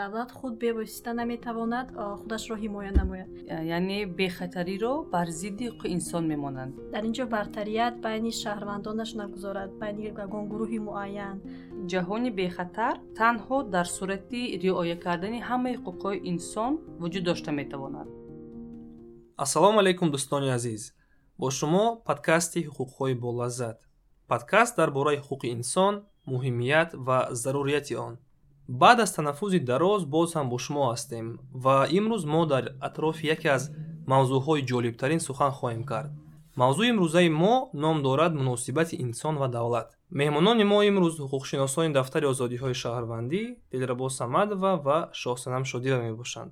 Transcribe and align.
давлат 0.00 0.30
худ 0.32 0.54
бевосита 0.62 1.12
наметавонад 1.20 1.88
худашро 2.20 2.56
ҳимоя 2.64 2.92
намояд. 3.00 3.28
Яъне 3.76 3.98
бехатариро 4.20 4.94
бар 5.14 5.28
зидди 5.40 5.64
ҳуқуқи 5.68 5.88
инсон 5.96 6.24
мемонанд. 6.32 6.72
Дар 6.94 7.02
ин 7.08 7.12
ҷо 7.18 7.24
бартарият 7.36 7.94
байни 8.06 8.32
шаҳрвандонаш 8.42 9.10
нагузорад 9.20 9.70
байни 9.82 10.02
ягон 10.24 10.44
гурӯҳи 10.52 10.78
муайян. 10.88 11.36
Ҷаҳони 11.92 12.30
бехатар 12.40 12.94
танҳо 13.20 13.56
дар 13.74 13.86
сурати 13.96 14.42
риоя 14.64 14.96
кардани 15.04 15.40
ҳамаи 15.48 15.76
ҳуқуқҳои 15.84 16.18
инсон 16.32 16.72
вуҷуд 17.00 17.24
дошта 17.30 17.50
метавонад 17.60 18.08
ассалому 19.44 19.78
алайкум 19.82 20.08
дӯстони 20.14 20.50
азиз. 20.58 20.82
Бо 21.40 21.48
шумо 21.58 21.84
подкасти 22.08 22.60
ҳуқуқҳои 22.66 23.14
болаззат 23.24 23.78
подкаст 24.30 24.72
дар 24.80 24.90
бораи 24.96 25.18
ҳуқуқи 25.24 25.48
инсон 25.56 25.94
муҳимият 26.32 26.90
ва 27.06 27.18
зарурияти 27.42 27.94
он 28.06 28.14
баъд 28.68 29.00
аз 29.00 29.14
танаффузи 29.14 29.60
дароз 29.60 30.04
боз 30.04 30.34
ҳам 30.34 30.48
бо 30.48 30.58
шумо 30.58 30.82
ҳастем 30.92 31.26
ва 31.64 31.76
имрӯз 31.98 32.24
мо 32.34 32.42
дар 32.52 32.64
атрофи 32.88 33.26
яке 33.34 33.48
аз 33.56 33.64
мавзӯъҳои 34.12 34.66
ҷолибтарин 34.70 35.20
сухан 35.26 35.52
хоҳем 35.58 35.84
кард. 35.90 36.10
Мавзӯи 36.60 36.88
имрӯзаи 36.92 37.28
мо 37.42 37.54
ном 37.84 37.96
дорад 38.06 38.32
муносибати 38.40 38.94
инсон 39.06 39.34
ва 39.42 39.48
давлат. 39.56 39.88
Меҳмонони 40.20 40.64
мо 40.72 40.78
имрӯз 40.90 41.14
ҳуқуқшиносони 41.22 41.94
дафтари 41.98 42.26
озодиҳои 42.32 42.78
шаҳрвандӣ 42.82 43.42
дилрабо 43.72 44.06
самадова 44.20 44.72
ва 44.86 44.98
шоҳсанам 45.20 45.64
шодиева 45.70 46.00
мебошанд. 46.08 46.50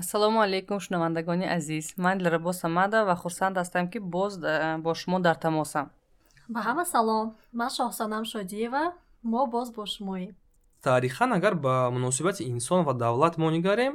Ассалому 0.00 0.38
алайкум 0.46 0.78
шунавандагони 0.84 1.46
азиз. 1.58 1.86
Ман 2.04 2.18
дилрабо 2.18 2.52
самадова 2.52 3.04
ва 3.10 3.14
хурсанд 3.22 3.54
ҳастам 3.60 3.84
ки 3.92 3.98
боз 4.14 4.32
бо 4.84 4.90
шумо 5.00 5.18
дар 5.26 5.36
тамосам. 5.44 5.86
Ба 6.54 6.60
ҳама 6.66 6.84
салом. 6.94 7.26
Ман 7.58 7.70
шоҳсанам 7.78 8.24
шодиева. 8.32 8.84
Мо 9.32 9.42
боз 9.54 9.68
бо 9.76 9.84
шумоем 9.94 10.32
таърихан 10.82 11.32
агар 11.32 11.54
ба 11.54 11.90
муносибати 11.90 12.42
инсон 12.44 12.84
ва 12.84 12.94
давлат 12.94 13.34
мо 13.38 13.50
нигарем 13.50 13.94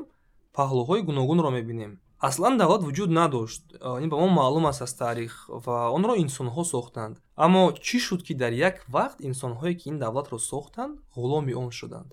паҳлӯҳои 0.57 1.01
гуногунро 1.07 1.49
мебинем. 1.57 1.93
Аслан 2.29 2.57
давлат 2.57 2.81
вуҷуд 2.87 3.11
надошт. 3.19 3.63
Ин 4.03 4.09
ба 4.09 4.17
мо 4.21 4.27
маълум 4.39 4.65
аст 4.71 4.81
аз 4.81 4.93
таърих 5.01 5.33
ва 5.65 5.77
онро 5.97 6.13
инсонҳо 6.25 6.63
сохтанд. 6.73 7.15
Аммо 7.45 7.61
чӣ 7.85 7.97
шуд 8.05 8.21
ки 8.27 8.33
дар 8.41 8.53
як 8.69 8.75
вақт 8.95 9.17
инсонҳое 9.29 9.73
ки 9.79 9.85
ин 9.91 9.97
давлатро 10.03 10.37
сохтанд 10.51 10.93
ғуломи 11.15 11.53
он 11.63 11.71
шуданд? 11.79 12.09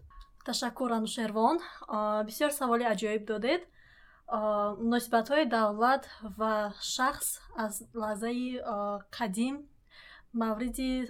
Ташаккур 0.46 0.90
анушервон 0.98 1.56
бисёр 2.28 2.50
саволи 2.60 2.84
аҷоиб 2.94 3.22
додед. 3.32 3.62
Муносибатҳои 4.84 5.44
давлат 5.58 6.02
ва 6.38 6.52
шахс 6.94 7.28
аз 7.64 7.74
лаҳзаи 8.02 8.44
қадим 9.18 9.54
мавриди 10.32 11.08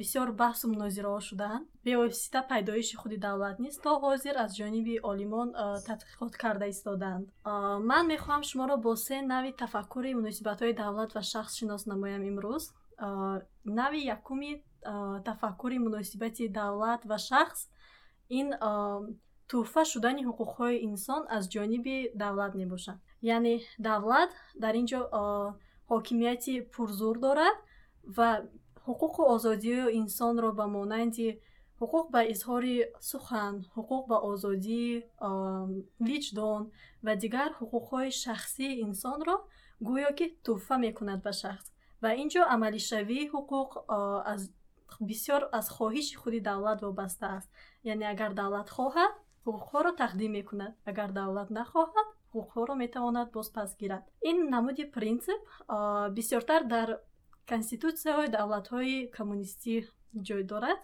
бисёр 0.00 0.28
баҳсу 0.42 0.64
мунозираҳо 0.74 1.20
шудаанд 1.28 1.66
бевосита 1.84 2.40
пайдоиши 2.50 2.96
худи 2.96 3.16
давлат 3.16 3.56
низ 3.64 3.76
то 3.84 3.90
ҳозир 4.04 4.34
аз 4.44 4.50
ҷониби 4.60 4.94
олимон 5.10 5.48
тадқиқот 5.88 6.32
карда 6.42 6.66
истодаанд. 6.74 7.26
Ман 7.90 8.04
мехоҳам 8.12 8.42
шуморо 8.50 8.76
бо 8.76 8.92
се 8.96 9.16
нави 9.32 9.52
тафаккури 9.62 10.14
муносибатҳои 10.20 10.78
давлат 10.82 11.10
ва 11.16 11.22
шахс 11.32 11.52
шинос 11.58 11.82
намоям 11.86 12.22
имрӯз. 12.30 12.64
Нави 13.64 14.00
якуми 14.16 14.50
тафаккури 15.28 15.78
муносибати 15.78 16.48
давлат 16.48 17.00
ва 17.10 17.18
шахс 17.28 17.60
ин 18.38 18.48
тӯҳфа 19.50 19.82
шудани 19.92 20.22
ҳуқуқҳои 20.28 20.82
инсон 20.88 21.22
аз 21.36 21.44
ҷониби 21.54 21.96
давлат 22.22 22.52
мебошад. 22.60 22.98
Яъне 23.34 23.54
давлат 23.88 24.30
дар 24.62 24.74
ин 24.80 24.86
ҷо 24.90 25.00
ҳокимияти 25.92 26.54
пурзур 26.74 27.16
дорад 27.26 27.56
ва 28.16 28.30
ҳуқуқу 28.86 29.20
озодии 29.34 29.92
инсонро 30.00 30.50
ба 30.58 30.66
монанди 30.76 31.28
ҳуқуқ 31.80 32.06
ба 32.14 32.20
изҳори 32.32 32.76
сухан 33.10 33.54
ҳуқуқ 33.76 34.02
ба 34.10 34.18
озодии 34.30 34.92
виҷдон 36.08 36.62
ва 37.06 37.12
дигар 37.22 37.50
ҳуқуқҳои 37.60 38.10
шахсии 38.24 38.78
инсонро 38.86 39.36
гӯё 39.88 40.10
ки 40.18 40.26
тӯҳфа 40.44 40.76
мекунад 40.86 41.20
ба 41.26 41.32
шахс. 41.40 41.66
Ва 42.02 42.10
ин 42.22 42.28
ҷо 42.32 42.42
амалишавии 42.54 43.30
ҳуқуқ 43.34 43.70
аз 44.32 44.42
бисёр 45.10 45.42
аз 45.58 45.66
хоҳиши 45.76 46.14
худи 46.22 46.40
давлат 46.48 46.78
вобаста 46.86 47.26
аст. 47.36 47.48
Яъне 47.92 48.06
агар 48.14 48.32
давлат 48.40 48.68
хоҳад 48.76 49.12
ҳуқуқҳоро 49.46 49.90
тақдим 50.02 50.30
мекунад. 50.38 50.72
Агар 50.90 51.10
давлат 51.20 51.48
нахоҳад 51.58 52.08
ҳуқуқҳоро 52.32 52.74
метавонад 52.84 53.28
бозпас 53.36 53.70
гирад. 53.80 54.04
Ин 54.30 54.36
намуди 54.54 54.84
принсип 54.96 55.42
бисёртар 56.16 56.62
дар 56.74 56.88
конститутсияҳои 57.50 58.32
давлатҳои 58.38 58.96
коммунистӣ 59.16 59.74
ҷой 60.26 60.42
дорад 60.52 60.80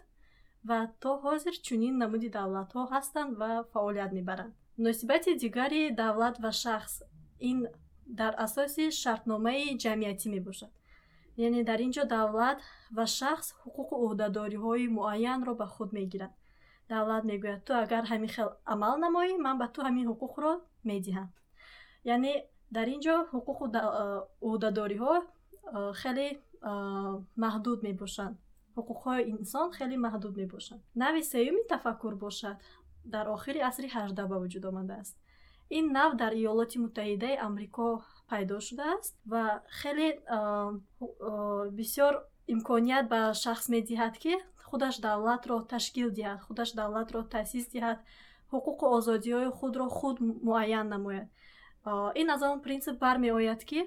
ва 0.68 0.80
то 1.02 1.10
ҳозир 1.24 1.54
чунин 1.66 1.94
намуди 2.02 2.28
давлатҳо 2.38 2.82
ҳастанд 2.94 3.30
ва 3.40 3.50
фаъолият 3.72 4.12
мебаранд. 4.18 4.52
Муносибати 4.78 5.30
дигари 5.42 5.82
давлат 6.02 6.36
ва 6.44 6.52
шахс 6.62 6.94
ин 7.50 7.58
дар 8.20 8.32
асоси 8.46 8.84
шартномаи 9.02 9.76
ҷамъиятӣ 9.82 10.26
мебошад. 10.34 10.72
Яъне 11.46 11.60
дар 11.70 11.80
ин 11.86 11.92
ҷо 11.96 12.04
давлат 12.16 12.58
ва 12.96 13.04
шахс 13.18 13.46
ҳуқуқу 13.62 13.94
ӯҳдадориҳои 14.06 14.86
муайянро 14.98 15.52
ба 15.60 15.66
худ 15.74 15.90
мегирад. 15.98 16.32
Давлат 16.92 17.22
мегӯяд 17.30 17.60
ту 17.66 17.72
агар 17.84 18.04
ҳамин 18.10 18.30
хел 18.36 18.48
амал 18.72 18.94
намоӣ 19.04 19.34
ман 19.46 19.56
ба 19.62 19.66
ту 19.74 19.80
ҳамин 19.86 20.06
ҳуқуқро 20.12 20.52
медиҳам 20.90 21.28
яъне 22.14 22.32
дар 22.76 22.86
ин 22.94 23.00
ҷо 23.06 23.14
ҳуқуқу 23.32 23.64
ӯҳдадориҳо 24.48 25.14
хеле 26.00 26.26
маҳдуд 27.44 27.78
мебошанд. 27.88 28.36
Ҳуқуқҳои 28.76 29.22
инсон 29.34 29.68
хеле 29.76 29.96
маҳдуд 30.06 30.34
мебошанд. 30.42 30.82
Нави 31.02 31.22
сеюми 31.32 31.62
тафаккур 31.72 32.14
бошад 32.24 32.56
дар 33.14 33.26
охири 33.36 33.60
асри 33.70 33.88
ҳажда 33.96 34.22
ба 34.30 34.36
вуҷуд 34.42 34.64
омадааст. 34.70 35.16
Ин 35.78 35.84
нав 35.98 36.10
дар 36.22 36.32
иёлоти 36.32 36.76
муттаҳидаи 36.84 37.40
амрико 37.46 37.88
пайдо 38.30 38.56
шудааст 38.68 39.12
ва 39.32 39.42
хеле 39.80 40.08
бисёр 41.78 42.14
имконият 42.54 43.06
ба 43.12 43.20
шахс 43.42 43.64
медиҳад 43.74 44.14
ки 44.22 44.34
худаш 44.68 44.94
давлатро 45.06 45.56
ташкил 45.72 46.08
диҳад 46.18 46.40
худаш 46.46 46.70
давлатро 46.80 47.20
таъсис 47.34 47.66
диҳад 47.74 47.98
ҳуқуқу 48.52 48.84
озодиҳои 48.96 49.50
худро 49.58 49.86
худ 49.96 50.16
муайян 50.46 50.86
намояд. 50.94 51.28
Ин 52.20 52.28
аз 52.34 52.42
он 52.42 52.60
принсип 52.66 52.96
бармеояд 53.04 53.62
ки 53.70 53.80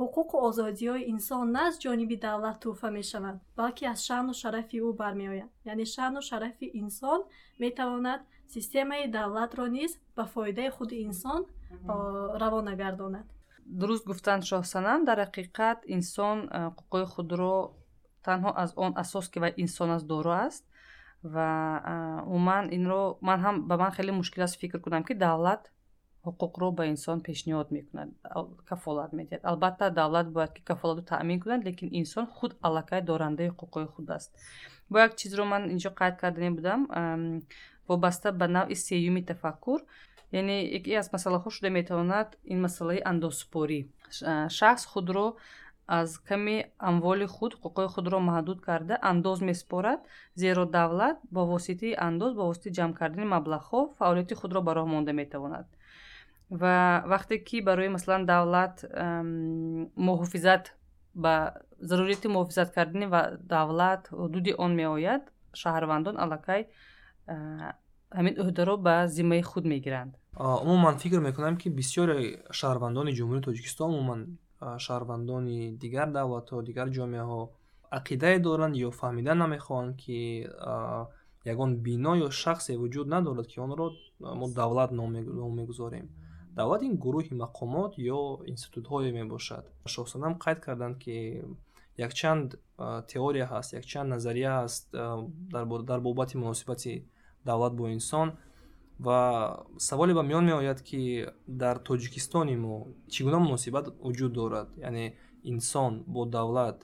ҳуқуқу 0.00 0.36
озодиҳои 0.48 1.08
инсон 1.14 1.44
на 1.56 1.62
аз 1.68 1.74
ҷониби 1.84 2.16
давлат 2.26 2.56
тӯҳфа 2.62 2.88
мешаванд 2.98 3.38
балки 3.58 3.84
аз 3.92 4.00
шаъну 4.06 4.32
шарафи 4.42 4.78
ӯ 4.86 4.88
бармеояд. 5.00 5.50
Яъне 5.72 5.84
шаъну 5.94 6.20
шарафи 6.30 6.66
инсон 6.82 7.20
метавонад 7.62 8.20
системаи 8.54 9.10
давлатро 9.18 9.66
низ 9.76 9.92
ба 10.16 10.24
фоидаи 10.34 10.70
худи 10.76 10.96
инсон 11.08 11.40
равона 12.42 12.74
гардонад. 12.82 13.26
Дуруст 13.80 14.04
гуфтанд 14.10 14.42
шоҳсанам 14.50 15.00
дар 15.08 15.18
ҳақиқат 15.26 15.78
инсон 15.96 16.36
ҳуқуқҳои 16.76 17.06
худро 17.14 17.56
танҳо 18.26 18.50
аз 18.62 18.70
он 18.84 18.92
асос 19.02 19.26
ки 19.32 19.38
вай 19.42 19.52
инсон 19.64 19.90
аст 19.96 20.06
доро 20.12 20.32
аст 20.46 20.64
ва 21.34 21.50
умуман 22.34 22.64
инро 22.76 23.02
ман 23.28 23.38
ҳам 23.44 23.56
ба 23.68 23.74
ман 23.82 23.92
хеле 23.96 24.12
мушкил 24.20 24.42
аст 24.46 24.56
фикр 24.60 24.78
кунам 24.84 25.02
ки 25.08 25.14
давлат 25.26 25.62
ҳуқуқро 26.26 26.66
ба 26.78 26.84
инсон 26.92 27.18
пешниҳод 27.28 27.68
мекунад 27.76 28.08
кафолат 28.70 29.10
медиҳад. 29.18 29.42
Албатта 29.50 29.90
давлат 30.00 30.26
бояд 30.34 30.52
ки 30.56 30.62
кафолату 30.70 31.02
таъмин 31.12 31.38
кунад 31.40 31.60
лекин 31.68 31.88
инсон 32.00 32.26
худ 32.36 32.52
аллакай 32.66 33.00
дорандаи 33.10 33.48
ҳуқуқҳои 33.52 33.88
худ 33.94 34.06
аст. 34.16 34.30
Бо 34.90 34.96
як 35.06 35.12
чизро 35.20 35.44
ман 35.52 35.62
инҷо 35.74 35.90
қайд 36.00 36.14
карданӣ 36.22 36.50
будам 36.58 36.80
вобаста 37.88 38.28
ба 38.40 38.46
навъи 38.56 38.76
сеюми 38.86 39.22
тафаккур. 39.30 39.80
Яъне 40.32 40.56
яке 40.78 40.90
аз 41.02 41.08
масъалаҳо 41.14 41.48
шуда 41.56 41.70
метавонад 41.78 42.28
ин 42.52 42.58
масъалаи 42.66 43.00
андозсупорӣ 43.10 43.80
шахс 44.58 44.82
худро 44.92 45.26
аз 45.98 46.18
ками 46.28 46.56
амволи 46.88 47.26
худ 47.26 47.52
ҳуқуқҳои 47.54 47.92
худро 47.94 48.18
маҳдуд 48.30 48.58
карда 48.68 48.94
андоз 49.12 49.38
месупорад 49.50 50.00
зеро 50.42 50.64
давлат 50.78 51.16
бо 51.34 51.42
воситаи 51.52 51.94
андоз 52.08 52.32
бо 52.38 52.42
воситаи 52.50 52.76
ҷамъ 52.78 52.94
кардани 53.00 53.26
маблағҳо 53.36 53.80
фаъолияти 53.98 54.34
худро 54.40 54.60
ба 54.66 54.72
роҳ 54.78 54.86
монда 54.94 55.12
метавонад 55.22 55.66
ва 56.50 57.04
вақте 57.06 57.38
ки 57.38 57.60
барои 57.60 57.88
масалан 57.88 58.26
давлат 58.26 58.84
муҳофизат 59.96 60.64
ба 61.14 61.34
зарурияти 61.80 62.28
муҳофизат 62.28 62.68
кардани 62.76 63.06
давлат 63.54 64.02
ҳудуди 64.10 64.52
он 64.64 64.72
меояд 64.74 65.22
шаҳрвандон 65.60 66.16
аллакай 66.24 66.60
ҳамин 68.16 68.34
ӯҳдаро 68.42 68.74
ба 68.86 68.94
зиммаи 69.16 69.42
худ 69.42 69.64
мегиранд. 69.72 70.12
Умуман 70.64 70.94
фикр 71.02 71.18
мекунам 71.28 71.56
ки 71.56 71.68
бисёре 71.78 72.16
шаҳрвандони 72.58 73.16
ҷумҳурии 73.18 73.46
тоҷикистон 73.48 73.90
умуман 73.94 74.20
шаҳрвандони 74.86 75.58
дигар 75.82 76.08
давлатҳо 76.18 76.56
дигар 76.68 76.88
ҷомеаҳо 76.96 77.42
ақидае 77.98 78.38
доранд 78.48 78.74
ё 78.86 78.90
фаҳмидан 79.00 79.38
намехоҳанд 79.44 79.92
ки 80.02 80.18
ягон 81.52 81.70
бино 81.86 82.12
ё 82.26 82.28
шахсе 82.42 82.72
вуҷуд 82.82 83.06
надорад 83.14 83.46
ки 83.52 83.56
онро 83.66 83.86
мо 84.40 84.46
давлат 84.60 84.90
ном 84.98 85.10
мегузорем 85.60 86.06
давлат 86.58 86.82
ин 86.88 86.94
гурӯҳи 87.04 87.34
мақомот 87.44 87.92
ё 88.16 88.20
институтҳое 88.52 89.10
мебошад. 89.18 89.64
Шоҳсанам 89.94 90.34
қайд 90.44 90.58
карданд 90.66 90.96
ки 91.04 91.16
якчанд 92.06 92.48
теория 93.12 93.46
ҳаст 93.52 93.70
якчанд 93.80 94.08
назария 94.14 94.50
ҳаст 94.60 94.84
дар 95.90 96.00
бобати 96.06 96.36
муносибати 96.36 96.92
давлат 97.48 97.72
бо 97.80 97.84
инсон. 97.98 98.28
Ва 99.06 99.20
саволе 99.88 100.12
ба 100.14 100.22
миён 100.22 100.44
меояд 100.50 100.80
ки 100.88 101.00
дар 101.62 101.76
тоҷикистони 101.88 102.56
мо 102.64 102.74
чӣ 103.12 103.20
гуна 103.26 103.38
муносибат 103.38 103.86
вуҷуд 104.06 104.32
дорад? 104.32 104.68
Яъне 104.88 105.04
инсон 105.52 105.92
бо 106.14 106.20
давлат 106.36 106.78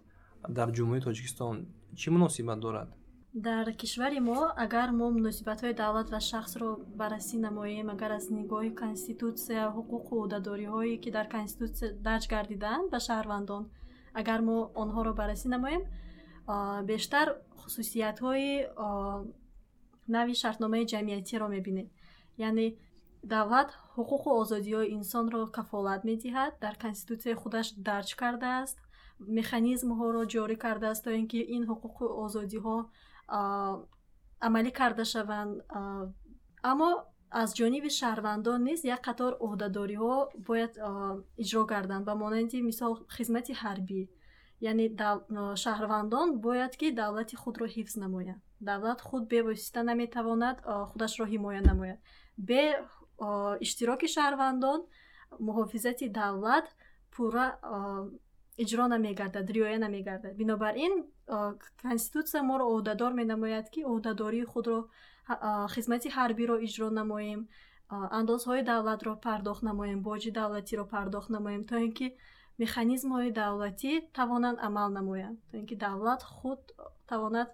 дар 0.57 0.69
ҷумҳурии 0.77 1.07
тоҷикистон 1.09 1.57
чӣ 2.01 2.09
муносибат 2.11 2.59
дорад 2.67 2.89
дар 3.35 3.73
кишвари 3.73 4.21
мо 4.21 4.53
агар 4.57 4.91
мо 4.99 5.07
муносибатҳои 5.11 5.75
давлат 5.83 6.09
ва 6.11 6.21
шахсро 6.21 6.69
баррасӣ 7.01 7.37
намоем 7.47 7.89
агар 7.95 8.11
аз 8.19 8.27
нигоҳи 8.39 8.75
конститутсия 8.83 9.65
ҳуқуқу 9.77 10.13
ӯҳдадориҳое 10.23 10.97
ки 11.03 11.11
дар 11.17 11.27
конститутсия 11.37 11.91
дарҷ 12.09 12.25
гардидаанд 12.35 12.87
ба 12.93 12.99
шаҳрвандон 13.07 13.65
агар 14.21 14.41
мо 14.49 14.59
онҳоро 14.83 15.13
баррасӣ 15.21 15.49
намоем 15.55 15.83
бештар 16.91 17.27
хусусиятҳои 17.61 18.51
нави 20.15 20.35
шартномаи 20.43 20.89
ҷамъиятиро 20.93 21.47
мебинем. 21.55 21.89
Яъне 22.49 22.67
давлат 23.35 23.69
ҳуқуқу 23.97 24.29
озодиҳои 24.43 24.93
инсонро 24.99 25.43
кафолат 25.57 26.01
медиҳад 26.11 26.53
дар 26.65 26.75
конститутсияи 26.85 27.41
худаш 27.43 27.67
дарҷ 27.89 28.11
кардааст 28.23 28.77
механизмҳоро 29.39 30.23
ҷорӣ 30.35 30.57
кардааст 30.65 31.03
то 31.05 31.11
ин 31.21 31.27
ки 31.33 31.41
ин 31.57 31.63
ҳуқуқу 31.71 32.05
озодиҳо 32.25 32.79
амалӣ 34.47 34.71
карда 34.81 35.05
шаванд 35.13 35.53
аммо 36.71 36.91
аз 37.43 37.51
ҷониби 37.59 37.91
шаҳрвандон 38.01 38.61
низ 38.69 38.81
як 38.95 39.01
қатор 39.09 39.33
ӯҳдадориҳо 39.47 40.15
бояд 40.49 40.73
иҷро 41.43 41.63
гарданд 41.73 42.05
ба 42.09 42.15
монанди 42.23 42.59
мисол 42.71 42.93
хизмати 43.17 43.53
ҳарбӣ. 43.63 44.03
Яъне 44.71 44.87
шаҳрвандон 45.63 46.29
бояд 46.47 46.73
ки 46.81 46.87
давлати 47.01 47.35
худро 47.43 47.67
ҳифз 47.77 47.95
намоянд. 48.05 48.41
Давлат 48.69 49.01
худ 49.09 49.23
бевосита 49.33 49.81
наметавонад 49.91 50.57
худашро 50.91 51.25
ҳимоя 51.33 51.61
намояд. 51.71 51.99
Бе 52.49 52.63
иштироки 53.65 54.09
шаҳрвандон 54.17 54.81
муҳофизати 55.47 56.07
давлат 56.21 56.67
пурра 57.15 57.47
иҷро 58.63 58.85
намегардад 58.95 59.47
риоя 59.57 59.79
намегардад. 59.87 60.33
Бинобар 60.41 60.75
ин 60.87 60.95
конститутсия 61.85 62.43
моро 62.51 62.65
ӯҳдадор 62.77 63.13
менамояд 63.21 63.67
ки 63.75 63.81
ӯҳдадории 63.93 64.51
худро 64.53 64.79
хизмати 65.75 66.09
ҳарбиро 66.17 66.57
иҷро 66.67 66.89
намоем 67.01 67.41
андозҳои 68.19 68.63
давлатро 68.73 69.13
пардохт 69.27 69.63
намоем 69.71 70.01
боҷи 70.09 70.31
давлатиро 70.41 70.85
пардохт 70.95 71.29
намоем 71.37 71.63
то 71.71 71.77
ин 71.87 71.93
ки 71.99 72.07
механизмҳои 72.63 73.31
давлатӣ 73.43 73.93
тавонанд 74.19 74.59
амал 74.69 74.89
намоянд. 74.99 75.37
То 75.51 75.55
ин 75.61 75.67
ки 75.71 75.77
давлат 75.87 76.23
худ 76.37 76.61
тавонад 77.11 77.49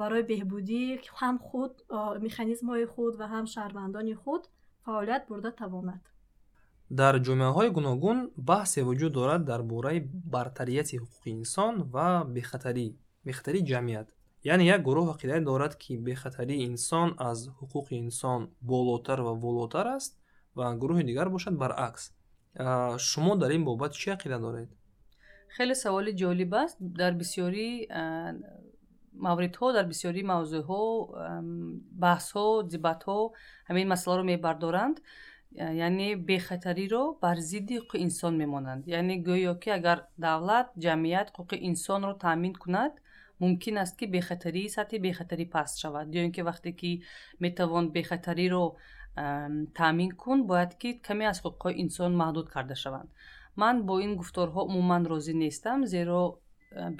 барои 0.00 0.24
беҳбудӣ 0.32 0.82
ҳам 1.20 1.36
худ 1.46 1.72
механизмҳои 2.26 2.86
худ 2.94 3.12
ва 3.20 3.26
ҳам 3.34 3.46
шаҳрвандони 3.54 4.14
худ 4.22 4.42
фаъолият 4.84 5.22
бурда 5.28 5.50
тавонад 5.62 6.02
дар 6.90 7.14
ҷомеаҳои 7.26 7.70
гуногун 7.76 8.18
баҳсе 8.50 8.80
вуҷуд 8.88 9.12
дорад 9.18 9.44
дар 9.50 9.62
бораи 9.62 10.00
бартарияти 10.34 11.00
ҳуқуқи 11.02 11.30
инсон 11.40 11.74
ва 11.94 12.08
бехатарӣ 12.34 12.86
бехатарии 13.26 13.66
ҷамъият. 13.70 14.08
Яъне 14.52 14.64
як 14.74 14.80
гурӯҳ 14.88 15.06
ақида 15.14 15.36
дорад 15.50 15.74
ки 15.82 15.92
бехатарии 16.08 16.64
инсон 16.70 17.08
аз 17.18 17.38
ҳуқуқи 17.58 17.94
инсон 18.04 18.40
болотар 18.60 19.18
ва 19.26 19.32
волотар 19.44 19.86
аст 19.96 20.12
ва 20.56 20.64
гурӯҳи 20.82 21.04
дигар 21.10 21.28
бошад 21.28 21.54
баръакс. 21.62 22.04
Шумо 23.08 23.36
дар 23.36 23.50
ин 23.56 23.64
бобат 23.64 23.92
чӣ 24.00 24.08
ақида 24.16 24.38
доред? 24.46 24.68
Хеле 25.56 25.74
саволи 25.74 26.12
ҷолиб 26.22 26.52
аст. 26.64 26.76
Дар 26.80 27.12
бисёри 27.22 27.68
мавридҳо 29.26 29.66
дар 29.76 29.86
бисёри 29.92 30.22
мавзӯъҳо 30.32 30.84
баҳсҳо 32.04 32.46
дебатҳо 32.72 33.20
ҳамин 33.68 33.86
масъаларо 33.92 34.22
мебардоранд 34.32 34.96
яъне 35.54 36.16
бехатариро 36.16 37.04
бар 37.22 37.38
зидди 37.38 37.74
ҳуқуқи 37.78 37.98
инсон 38.06 38.34
мемонанд. 38.42 38.82
Яъне 38.98 39.16
гӯё 39.28 39.54
ки 39.62 39.70
агар 39.78 39.98
давлат 40.18 40.68
ҷамъият 40.84 41.28
ҳуқуқи 41.30 41.56
инсонро 41.70 42.14
таъмин 42.24 42.54
кунад 42.62 42.92
мумкин 43.40 43.76
аст 43.84 43.94
ки 43.98 44.06
бехатарии 44.16 44.72
сатҳи 44.76 44.98
бехатарӣ 45.06 45.44
паст 45.54 45.74
шавад. 45.82 46.06
Ё 46.18 46.20
ин 46.26 46.32
ки 46.36 46.42
вақте 46.50 46.70
ки 46.80 46.90
метавон 47.44 47.84
бехатариро 47.96 48.64
таъмин 49.78 50.10
кун 50.22 50.38
бояд 50.50 50.72
ки 50.80 50.88
каме 51.06 51.24
аз 51.32 51.38
ҳуқуқҳои 51.44 51.78
инсон 51.84 52.12
маҳдуд 52.22 52.46
карда 52.54 52.76
шаванд. 52.82 53.10
Ман 53.60 53.76
бо 53.86 53.94
ин 54.06 54.12
гуфторҳо 54.20 54.60
умуман 54.70 55.02
розӣ 55.12 55.34
нестам 55.44 55.78
зеро 55.94 56.22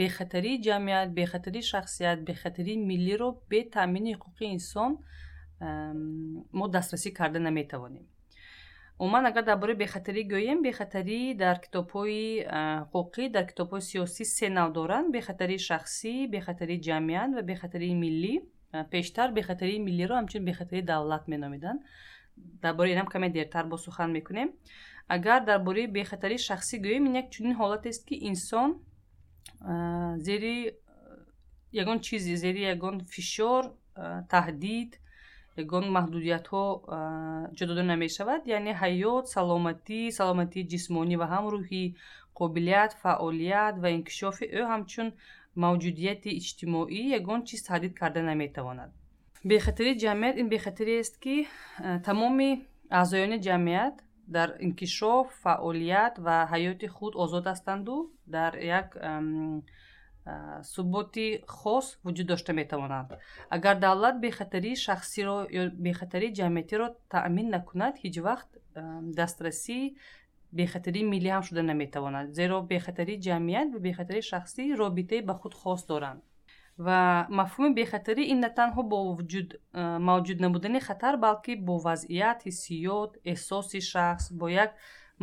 бехатарии 0.00 0.62
ҷамъият 0.66 1.10
бехатарии 1.18 1.68
шахсият 1.72 2.18
бехатарии 2.28 2.84
миллиро 2.90 3.28
бе 3.50 3.60
таъмини 3.76 4.12
ҳуқуқи 4.14 4.44
инсон 4.56 4.92
мо 6.58 6.64
дастрасӣ 6.74 7.10
карда 7.18 7.40
наметавонем 7.48 8.06
умуман 8.98 9.26
агар 9.26 9.44
дар 9.44 9.58
бораи 9.58 9.76
бехатарӣ 9.84 10.22
гӯем 10.34 10.58
бехатарӣ 10.62 11.20
дар 11.42 11.56
китобҳои 11.64 12.46
ҳуқуқӣ 12.92 13.24
дар 13.36 13.44
китобҳои 13.50 13.82
сиёсӣ 13.90 14.24
се 14.36 14.48
нав 14.48 14.68
доранд. 14.72 15.12
Бехатарии 15.16 15.58
шахсӣ 15.68 16.28
бехатарии 16.34 16.82
ҷамъият 16.86 17.30
ва 17.36 17.42
бехатарии 17.42 17.94
миллӣ. 18.04 18.34
Пештар 18.94 19.28
бехатарии 19.38 19.78
миллиро 19.88 20.14
ҳамчун 20.20 20.42
бехатарии 20.50 20.82
давлат 20.92 21.24
меномиданд 21.32 21.80
дар 22.62 22.74
бораи 22.74 22.92
инам 22.92 23.06
каме 23.06 23.28
дертар 23.30 23.64
бо 23.66 23.76
сухан 23.78 24.10
мекунем. 24.12 24.48
Агар 25.08 25.44
дар 25.44 25.58
бораи 25.66 25.86
бехатарии 25.86 26.38
шахсӣ 26.48 26.76
гӯем 26.84 27.06
ин 27.08 27.14
як 27.22 27.30
чунин 27.34 27.54
ҳолатест 27.60 28.02
ки 28.08 28.14
инсон 28.30 28.70
зери 30.26 30.56
ягон 31.72 31.98
чизе 32.00 32.36
зери 32.36 32.62
ягон 32.74 32.96
фишор 33.14 33.62
таҳдид 34.32 35.00
ягон 35.62 35.84
маҳдудиятҳо 35.96 36.64
ҷудода 37.58 37.82
намешавад 37.92 38.42
яъне 38.56 38.72
ҳаёт 38.82 39.24
саломатӣ 39.34 40.00
саломатии 40.18 40.68
ҷисмонӣ 40.72 41.14
ва 41.20 41.26
ҳам 41.32 41.44
рӯҳӣ 41.54 41.84
қобилият 42.38 42.92
фаъолият 43.02 43.74
ва 43.82 43.88
инкишофи 43.98 44.46
ӯ 44.58 44.62
ҳамчун 44.72 45.08
мавҷудияти 45.62 46.30
иҷтимоӣ 46.40 47.00
ягон 47.18 47.40
чиз 47.48 47.60
таҳдид 47.68 47.92
карда 48.00 48.22
наметавонад. 48.30 48.90
Бехатарии 49.50 50.00
ҷамъият 50.04 50.36
ин 50.42 50.48
бехатариест 50.54 51.14
ки 51.24 51.36
тамоми 52.08 52.50
аъзоёни 53.00 53.38
ҷамъият 53.46 53.96
дар 54.36 54.48
инкишоф 54.66 55.26
фаъолият 55.42 56.14
ва 56.26 56.36
ҳаёти 56.52 56.86
худ 56.96 57.12
озод 57.22 57.44
ҳастанду 57.52 57.96
дар 58.36 58.52
як 58.80 58.88
суботи 60.74 61.26
хос 61.46 61.86
вуҷуд 62.04 62.26
дошта 62.32 62.52
метавонанд. 62.52 63.08
Агар 63.56 63.76
давлат 63.78 64.16
бехатарии 64.20 64.76
шахсиро 64.86 65.36
ё 65.60 65.62
бехатарии 65.86 66.34
ҷамъиятиро 66.40 66.86
таъмин 67.14 67.48
накунад 67.56 67.94
ҳеҷ 68.02 68.16
вақт 68.28 68.50
дастрасии 69.20 69.94
бехатарии 70.60 71.04
миллӣ 71.12 71.30
ҳам 71.34 71.42
шуда 71.48 71.62
наметавонад. 71.70 72.26
Зеро 72.38 72.56
бехатарии 72.72 73.22
ҷамъият 73.26 73.68
ва 73.74 73.78
бехатарии 73.88 74.28
шахсӣ 74.30 74.62
робитаи 74.82 75.20
ба 75.28 75.34
худ 75.40 75.54
хос 75.60 75.80
доранд. 75.90 76.20
Ва 76.86 77.00
мафҳуми 77.38 77.70
бехатарӣ 77.80 78.22
ин 78.32 78.38
на 78.44 78.50
танҳо 78.58 78.82
бо 78.90 78.98
вуҷуд 79.18 79.48
мавҷуд 80.08 80.38
набудани 80.44 80.80
хатар 80.88 81.14
балки 81.26 81.52
бо 81.66 81.74
вазъият 81.86 82.38
ҳиссиёт 82.46 83.12
эҳсоси 83.32 83.80
шахс 83.92 84.24
бо 84.38 84.46
як 84.64 84.70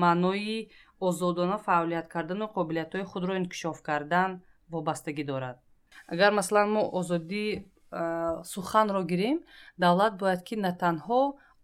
маънои 0.03 0.69
озодона 1.07 1.57
фаъолият 1.65 2.07
кардану 2.13 2.45
қобилиятҳои 2.55 3.09
худро 3.11 3.33
инкишоф 3.41 3.77
кардан 3.89 4.31
вобастагӣ 4.73 5.23
дорад. 5.31 5.57
Агар 6.13 6.31
масалан 6.39 6.67
мо 6.75 6.83
озодӣ 6.99 7.45
суханро 8.53 9.01
гирем 9.11 9.37
давлат 9.83 10.13
бояд 10.21 10.41
ки 10.47 10.55
на 10.65 10.71
танҳо 10.83 11.21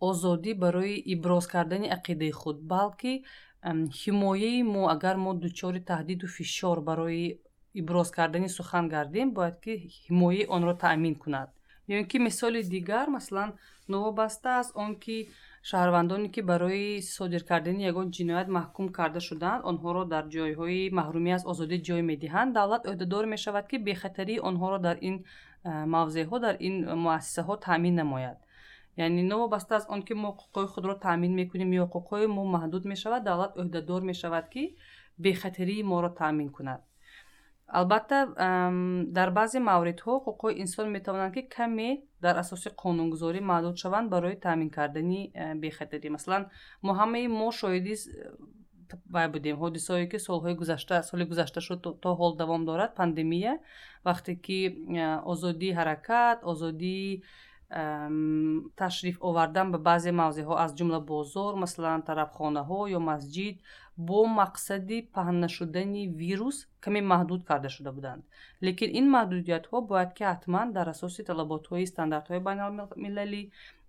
озодӣ 0.07 0.51
барои 0.63 0.95
иброз 1.13 1.45
кардани 1.53 1.87
ақидаи 1.97 2.31
худ 2.39 2.57
балки 2.73 3.13
ҳимояи 4.01 4.61
мо 4.73 4.83
агар 4.95 5.15
мо 5.23 5.31
дучори 5.43 5.81
таҳдиду 5.91 6.27
фишор 6.37 6.77
барои 6.89 7.25
иброз 7.81 8.09
кардани 8.17 8.49
сухан 8.57 8.85
гардем 8.93 9.27
бояд 9.37 9.57
ки 9.63 9.73
ҳимояи 10.05 10.43
онро 10.55 10.73
таъмин 10.83 11.15
кунад. 11.23 11.49
Ё 11.93 11.95
ин 12.01 12.07
ки 12.11 12.17
мисоли 12.27 12.61
дигар 12.75 13.07
масалан 13.17 13.49
новобаста 13.93 14.49
аз 14.61 14.67
он 14.83 14.91
ки 15.03 15.17
шаҳрвандоне 15.69 16.29
ки 16.35 16.41
барои 16.51 17.01
содир 17.17 17.43
кардани 17.49 17.83
ягон 17.91 18.07
ҷиноят 18.17 18.47
маҳкум 18.57 18.87
карда 18.97 19.21
шудаанд 19.27 19.65
онҳоро 19.71 20.03
дар 20.13 20.23
ҷойҳои 20.33 20.81
маҳрумӣ 20.99 21.31
аз 21.37 21.43
озодӣ 21.51 21.77
ҷой 21.87 22.01
медиҳанд. 22.11 22.49
Давлат 22.57 22.83
ӯҳдадор 22.91 23.23
мешавад 23.33 23.65
ки 23.71 23.77
бехатарии 23.87 24.43
онҳоро 24.49 24.77
дар 24.87 24.97
ин 25.09 25.15
мавзеъҳо 25.95 26.37
дар 26.45 26.55
ин 26.67 26.75
муассисаҳо 27.05 27.55
таъмин 27.65 27.95
намояд. 28.01 28.37
Яъне 29.05 29.23
новобаста 29.33 29.71
аз 29.79 29.85
он 29.93 30.01
ки 30.07 30.13
мо 30.23 30.29
ҳуқуқҳои 30.33 30.67
худро 30.73 30.93
таъмин 31.05 31.33
мекунем 31.41 31.71
ё 31.81 31.85
ҳуқуқҳои 31.87 32.27
мо 32.35 32.43
маҳдуд 32.55 32.83
мешавад 32.91 33.21
давлат 33.29 33.51
ӯҳдадор 33.61 34.01
мешавад 34.11 34.45
ки 34.53 34.63
бехатарии 35.25 35.87
моро 35.91 36.09
таъмин 36.21 36.49
кунад 36.57 36.81
албатта 37.67 38.17
дар 39.17 39.29
баъзе 39.37 39.59
мавридҳо 39.59 40.13
ҳуқуқҳои 40.17 40.59
инсон 40.63 40.87
метавонанд 40.97 41.33
ки 41.35 41.41
каме 41.55 41.89
дар 42.21 42.35
асоси 42.43 42.69
қонунгузорӣ 42.83 43.39
маҳдуд 43.51 43.75
шаванд 43.83 44.07
барои 44.09 44.39
таъмин 44.45 44.69
кардани 44.77 45.21
э, 45.33 45.55
бехатарӣ. 45.61 46.09
Масалан 46.17 46.43
мо 46.85 46.91
ҳамаи 46.99 47.27
мо 47.39 47.47
шоҳиди 47.59 47.93
вай 49.15 49.27
будем 49.35 49.55
ҳодисаое 49.63 50.05
ки 50.11 50.17
солҳои 50.27 50.55
гузашта 50.61 50.95
соли 51.09 51.25
гузашта 51.31 51.59
шуд 51.67 51.81
то 52.03 52.09
ҳол 52.19 52.31
давом 52.41 52.61
дорад 52.69 52.91
пандемия 52.99 53.53
вақте 54.07 54.31
ки 54.45 54.59
э, 54.67 55.19
озодии 55.31 55.77
ҳаракат 55.79 56.37
озодии 56.51 57.23
ташриф 57.69 59.17
овардан 59.27 59.67
ба 59.71 59.77
баъзе 59.87 60.11
мавзеъҳо 60.21 60.55
аз 60.63 60.71
ҷумла 60.77 60.99
бозор 61.11 61.51
масалан 61.63 62.01
тарабхонаҳо 62.09 62.79
ё 62.97 62.99
масҷид 63.11 63.55
бо 64.07 64.19
мақсади 64.41 64.97
паҳн 65.15 65.37
нашудани 65.45 66.03
вирус 66.21 66.57
каме 66.83 67.01
маҳдуд 67.11 67.41
карда 67.49 67.69
шуда 67.75 67.91
буданд. 67.97 68.21
Лекин 68.65 68.89
ин 68.99 69.05
маҳдудиятҳо 69.15 69.77
бояд 69.91 70.11
ки 70.17 70.23
ҳатман 70.31 70.67
дар 70.77 70.87
асоси 70.95 71.21
талаботҳои 71.29 71.89
стандартҳои 71.91 72.45
байналмилалӣ 72.47 73.41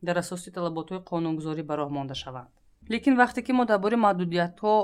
дар 0.06 0.16
асоси 0.24 0.48
талаботҳои 0.56 1.06
қонунгузорӣ 1.10 1.62
ба 1.68 1.74
роҳ 1.80 1.90
монда 1.96 2.16
шаванд. 2.22 2.50
Лекин 2.92 3.14
вақте 3.22 3.40
ки 3.46 3.52
мо 3.58 3.64
дар 3.70 3.78
бораи 3.84 4.04
маҳдудиятҳо 4.06 4.74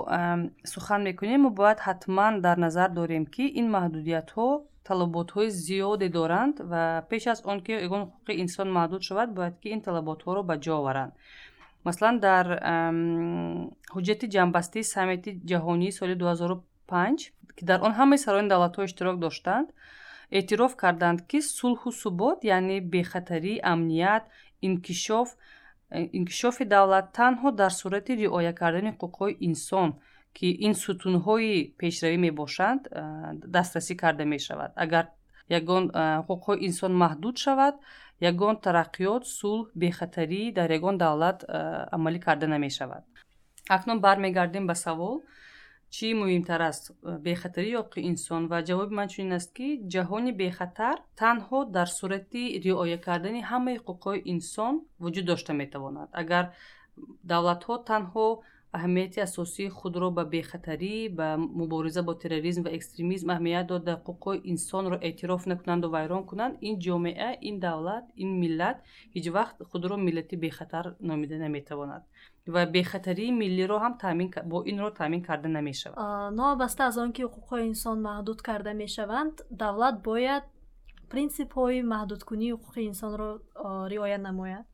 сухан 0.72 1.00
мекунем 1.08 1.40
мо 1.44 1.50
бояд 1.60 1.78
ҳатман 1.86 2.32
дар 2.46 2.56
назар 2.66 2.88
дорем 3.00 3.24
ки 3.34 3.44
ин 3.60 3.66
маҳдудиятҳо 3.76 4.48
талаботҳои 4.88 5.48
зиёде 5.66 6.08
доранд 6.18 6.56
ва 6.70 6.82
пеш 7.10 7.24
аз 7.32 7.38
он 7.50 7.58
ки 7.64 7.72
ягон 7.86 8.02
ҳуқуқи 8.06 8.32
инсон 8.44 8.68
маҳдуд 8.78 9.02
шавад 9.08 9.28
бояд 9.38 9.54
ки 9.62 9.68
ин 9.74 9.80
талаботҳоро 9.86 10.40
ба 10.48 10.54
ҷо 10.64 10.72
оваранд 10.80 11.12
масалан 11.86 12.16
дар 12.26 12.46
ҳуҷҷати 13.94 14.26
ҷамъбастии 14.34 14.90
саммити 14.94 15.30
ҷаҳонии 15.50 15.96
соли 15.98 16.14
2005 16.14 17.32
ки 17.56 17.62
дар 17.70 17.78
он 17.86 17.92
ҳамаи 17.98 18.18
сарони 18.24 18.48
давлатҳо 18.52 18.82
иштирок 18.88 19.16
доштанд 19.26 19.68
эътироф 20.38 20.72
карданд 20.82 21.18
ки 21.30 21.38
сулҳу 21.58 21.90
субот 22.02 22.38
яъне 22.56 22.76
бехатарӣ 22.92 23.54
амният 23.72 24.24
инкишоф 24.66 25.28
инкишофи 26.18 26.64
давлат 26.74 27.06
танҳо 27.18 27.48
дар 27.60 27.72
сурати 27.80 28.12
риоя 28.22 28.52
кардани 28.60 28.90
ҳуқуқҳои 28.94 29.34
инсон 29.48 29.90
ки 30.36 30.48
ин 30.66 30.74
сутунҳои 30.84 31.54
пешравӣ 31.80 32.16
мебошанд 32.26 32.82
дастрасӣ 33.54 33.94
карда 34.02 34.24
мешавад. 34.34 34.70
Агар 34.84 35.04
ягон 35.58 35.84
ҳуқуқҳои 36.28 36.62
инсон 36.68 36.92
маҳдуд 37.02 37.36
шавад 37.44 37.74
ягон 38.30 38.54
тараққиёт 38.66 39.22
сулҳ 39.38 39.62
бехатарӣ 39.82 40.42
дар 40.58 40.68
ягон 40.78 40.96
давлат 41.04 41.38
амалӣ 41.96 42.18
карда 42.26 42.46
намешавад. 42.54 43.02
Акнун 43.76 43.98
бармегардем 44.06 44.64
ба 44.70 44.74
савол 44.84 45.16
чӣ 45.94 46.06
муҳимтар 46.20 46.60
аст 46.70 46.84
бехатарӣ 47.26 47.68
ё 47.78 47.80
ҳуқуқи 47.82 48.00
инсон? 48.10 48.42
Ва 48.52 48.58
ҷавоби 48.68 48.94
ман 48.98 49.08
чунин 49.12 49.32
аст 49.38 49.50
ки 49.56 49.68
ҷаҳони 49.94 50.32
бехатар 50.42 50.96
танҳо 51.20 51.58
дар 51.76 51.88
сурати 51.98 52.44
риоя 52.64 52.98
кардани 53.06 53.40
ҳамаи 53.50 53.76
ҳуқуқҳои 53.80 54.20
инсон 54.34 54.74
вуҷуд 55.02 55.26
дошта 55.30 55.52
метавонад. 55.62 56.08
Агар 56.22 56.44
давлатҳо 57.32 57.74
танҳо 57.90 58.26
аҳамияти 58.76 59.20
асосии 59.28 59.74
худро 59.78 60.08
ба 60.18 60.24
бехатарӣ 60.34 60.94
ба 61.18 61.28
мубориза 61.60 62.02
бо 62.08 62.12
терроризм 62.22 62.62
ва 62.66 62.70
экстремизм 62.78 63.28
аҳамият 63.34 63.66
дода 63.72 63.92
ҳуқуқҳои 64.06 64.42
инсонро 64.52 64.96
эътироф 65.08 65.42
накунанду 65.52 65.86
вайрон 65.96 66.22
кунанд. 66.30 66.54
Ин 66.68 66.74
ҷомеа 66.86 67.30
ин 67.48 67.56
давлат 67.66 68.04
ин 68.22 68.30
миллат 68.42 68.78
ҳеҷ 69.14 69.26
вақт 69.36 69.56
худро 69.70 69.96
миллати 70.06 70.36
бехатар 70.44 70.84
номида 71.08 71.36
наметавонад. 71.44 72.02
Ва 72.54 72.62
бехатарии 72.76 73.32
миллиро 73.42 73.76
ҳам 73.84 73.94
бо 74.50 74.58
инро 74.72 74.90
таъмин 75.00 75.22
карда 75.28 75.48
намешавад. 75.58 75.96
Новобаста 76.40 76.80
аз 76.88 76.96
он 77.02 77.10
ки 77.16 77.22
ҳуқуқҳои 77.26 77.64
инсон 77.72 77.96
маҳдуд 78.08 78.38
карда 78.48 78.72
мешаванд 78.82 79.34
давлат 79.62 79.96
бояд 80.08 80.44
принсипҳои 81.12 81.80
маҳдудкунии 81.94 82.54
ҳуқуқи 82.54 82.80
инсонро 82.90 83.28
риоя 83.92 84.18
намояд 84.28 84.66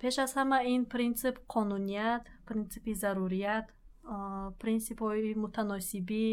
пеш 0.00 0.18
аз 0.24 0.32
ҳама 0.38 0.58
ин 0.72 0.82
принсип 0.92 1.36
қонуният 1.54 2.24
принсипи 2.48 2.92
зарурият 3.02 3.66
принсипҳои 4.62 5.34
мутаносибӣ 5.44 6.26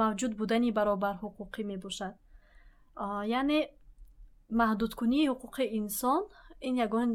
мавҷуд 0.00 0.32
будани 0.40 0.70
баробарҳуқуқӣ 0.78 1.62
мебошад. 1.72 2.14
Яъне 3.38 3.58
маҳдудкунии 4.60 5.28
ҳуқуқи 5.32 5.64
инсон 5.80 6.22
ин 6.68 6.74
ягон 6.86 7.10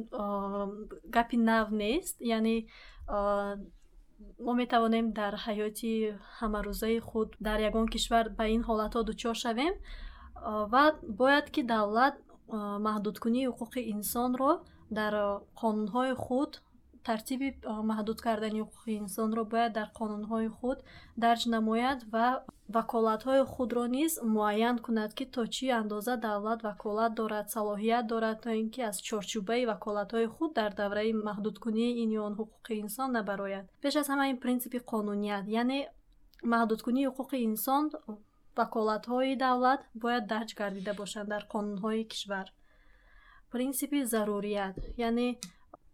гапи 1.15 1.38
нав 1.49 1.67
нест. 1.81 2.15
Яъне 2.38 2.55
мо 4.45 4.53
метавонем 4.61 5.05
дар 5.19 5.33
ҳаёти 5.45 5.91
ҳамарӯзаи 6.39 6.99
худ 7.07 7.29
дар 7.47 7.59
ягон 7.69 7.88
кишвар 7.93 8.25
ба 8.38 8.45
ин 8.55 8.61
ҳолатҳо 8.69 9.01
дучор 9.09 9.35
шавем 9.43 9.73
ва 10.71 10.83
бояд 11.19 11.47
ки 11.53 11.61
давлат 11.73 12.15
маҳдудкунии 12.88 13.50
ҳуқуқи 13.50 13.82
инсонро 13.96 14.51
дар 14.98 15.13
қонунҳои 15.62 16.13
худ 16.24 16.51
тартиби 17.08 17.50
маҳдуд 17.91 18.20
кардани 18.25 18.62
ҳуқуқи 18.65 18.91
инсонро 19.03 19.44
бояд 19.53 19.72
дар 19.79 19.89
қонунҳои 20.00 20.50
худ 20.58 20.77
дарҷ 21.24 21.41
намояд 21.56 22.00
ва 22.13 22.27
ваколатҳои 22.77 23.44
худро 23.53 23.86
низ 23.98 24.12
муайян 24.36 24.77
кунад 24.86 25.12
ки 25.18 25.25
то 25.36 25.41
чӣ 25.56 25.65
андоза 25.82 26.13
давлат 26.27 26.60
ваколат 26.70 27.12
дорад 27.20 27.46
салоҳият 27.56 28.06
дорад 28.12 28.38
то 28.44 28.50
ин 28.62 28.68
ки 28.74 28.82
аз 28.89 28.98
чорчӯбаи 29.08 29.70
ваколатҳои 29.72 30.27
худ 30.36 30.51
дар 30.60 30.72
давраи 30.82 31.12
маҳдудкунии 31.27 31.98
ин 32.03 32.10
ё 32.20 32.22
он 32.29 32.34
ҳуқуқи 32.39 32.74
инсон 32.84 33.10
набарояд. 33.18 33.65
Пеш 33.84 33.94
аз 34.01 34.08
ҳама 34.12 34.25
ин 34.32 34.38
принсипи 34.44 34.79
қонуният 34.91 35.46
яъне 35.62 35.79
маҳдудкунии 36.53 37.10
ҳуқуқи 37.10 37.38
инсон 37.50 37.84
ваколатҳои 38.59 39.39
давлат 39.45 39.81
бояд 40.03 40.23
дарҷ 40.33 40.49
гардида 40.59 40.93
бошанд 41.01 41.27
дар 41.33 41.43
қонунҳои 41.53 42.03
кишвар. 42.11 42.47
Принсипи 43.51 43.99
зарурият 44.13 44.77
яъне 45.07 45.29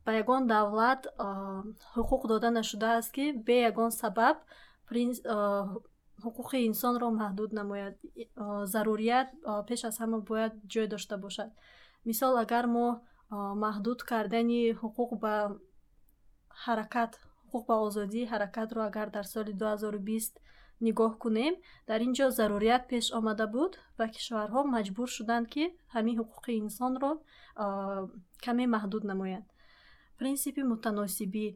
ба 0.06 0.12
ягон 0.22 0.44
давлат 0.56 1.02
ҳуқуқ 1.96 2.22
дода 2.32 2.50
нашудааст 2.60 3.12
ки 3.16 3.26
бе 3.48 3.56
ягон 3.70 3.92
сабаб 4.02 4.38
ҳуқуқи 6.24 6.58
инсонро 6.70 7.08
маҳдуд 7.22 7.52
намояд. 7.60 7.96
Зарурият 8.74 9.28
пеш 9.68 9.82
аз 9.90 9.96
ҳама 10.02 10.18
бояд 10.30 10.54
ҷой 10.74 10.88
дошта 10.94 11.16
бошад. 11.26 11.50
Мисол 12.10 12.34
агар 12.44 12.66
мо 12.76 12.88
маҳдуд 13.66 14.00
кардани 14.12 14.62
ҳуқуқ 14.82 15.10
ба 15.24 15.36
ҳаракат 16.64 17.12
ҳуқуқ 17.42 17.64
ба 17.70 17.76
озодии 17.88 18.30
ҳаракатро 18.34 18.80
агар 18.90 19.08
дар 19.16 19.26
соли 19.34 19.54
2020 19.54 20.40
нигоҳ 20.86 21.14
кунем 21.24 21.54
дар 21.90 22.00
ин 22.08 22.14
ҷо 22.18 22.26
зарурият 22.40 22.84
пеш 22.92 23.06
омада 23.18 23.46
буд 23.56 23.74
ва 23.98 24.06
кишварҳо 24.16 24.62
маҷбур 24.76 25.08
шуданд 25.18 25.46
ки 25.54 25.64
ҳамин 25.96 26.16
ҳуқуқи 26.22 26.52
инсонро 26.64 27.12
каме 28.46 28.66
маҳдуд 28.76 29.04
намоянд. 29.12 29.46
Принсипи 30.20 30.62
мутаносибӣ 30.72 31.48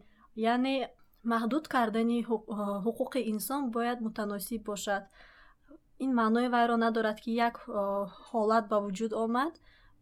яъне 0.51 0.75
маҳдуд 1.33 1.65
кардани 1.73 2.19
ҳуқуқи 2.85 3.19
инсон 3.33 3.61
бояд 3.75 3.97
мутаносиб 4.07 4.61
бошад. 4.71 5.03
Ин 6.03 6.11
маънои 6.19 6.47
вайро 6.55 6.75
надорад 6.85 7.17
ки 7.23 7.31
як 7.47 7.55
ҳолат 8.29 8.65
ба 8.71 8.77
вуҷуд 8.85 9.13
омад 9.23 9.53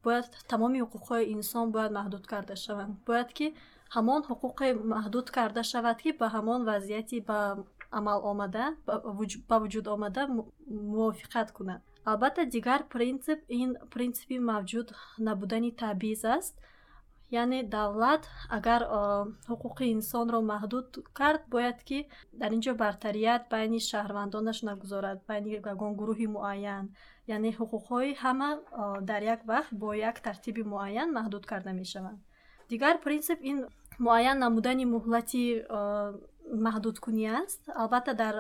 бояд 0.03 0.25
тамоми 0.51 0.79
ҳуқуқҳои 0.83 1.29
инсон 1.35 1.65
бояд 1.75 1.91
маҳдуд 1.99 2.23
карда 2.31 2.55
шаванд. 2.65 2.93
Бояд 3.07 3.29
ки 3.37 3.47
ҳамон 3.95 4.21
ҳуқуқе 4.29 4.67
маҳдуд 4.93 5.27
карда 5.37 5.61
шавад 5.71 5.97
ки 6.03 6.09
ба 6.19 6.27
ҳамон 6.35 6.61
вазъияти 6.69 7.17
ба 7.29 7.39
амал 7.91 8.19
омада 8.31 8.75
ба 9.49 9.55
вуҷуд 9.59 9.87
омада 9.87 10.27
мувофиқат 10.91 11.51
кунад. 11.51 11.81
Албатта 12.05 12.45
дигар 12.45 12.81
принсип 12.93 13.39
ин 13.49 13.75
принсипи 13.93 14.37
мавҷуд 14.39 14.87
набудани 15.19 15.71
табиз 15.71 16.23
аст. 16.25 16.55
Яъне 17.31 17.63
давлат 17.63 18.23
агар 18.57 18.81
ҳуқуқи 19.49 19.85
инсонро 19.95 20.39
маҳдуд 20.53 20.87
кард 21.19 21.41
бояд 21.53 21.79
ки 21.87 22.07
дар 22.39 22.51
ин 22.55 22.61
ҷо 22.65 22.73
бартарият 22.83 23.43
байни 23.53 23.79
шаҳрвандонаш 23.89 24.59
нагузорад 24.69 25.19
байни 25.27 25.49
ягон 25.73 25.91
гурӯҳи 25.99 26.27
муайян. 26.37 26.85
Яъне 27.35 27.49
ҳуқуқҳои 27.59 28.11
ҳама 28.23 28.49
дар 29.09 29.21
як 29.33 29.41
вақт 29.51 29.71
бо 29.81 29.87
як 30.09 30.15
тартиби 30.25 30.63
муайян 30.73 31.09
маҳдуд 31.17 31.43
карда 31.51 31.71
мешаванд. 31.81 32.19
Дигар 32.69 32.95
принсип 33.05 33.39
ин 33.51 33.57
муайян 33.99 34.37
намудани 34.45 34.85
муҳлати 34.95 35.43
маҳдудкунӣ 36.65 37.25
аст. 37.41 37.61
Албатта 37.81 38.13
дар 38.13 38.35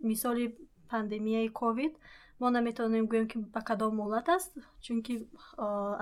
мисоли 0.00 0.44
пандемияи 0.90 1.48
ковид 1.48 1.94
мо 2.40 2.50
наметавонем 2.50 3.06
гӯем 3.12 3.26
ки 3.30 3.36
ба 3.54 3.60
кадом 3.68 3.92
муҳлат 4.00 4.26
аст 4.36 4.50
чунки 4.84 5.14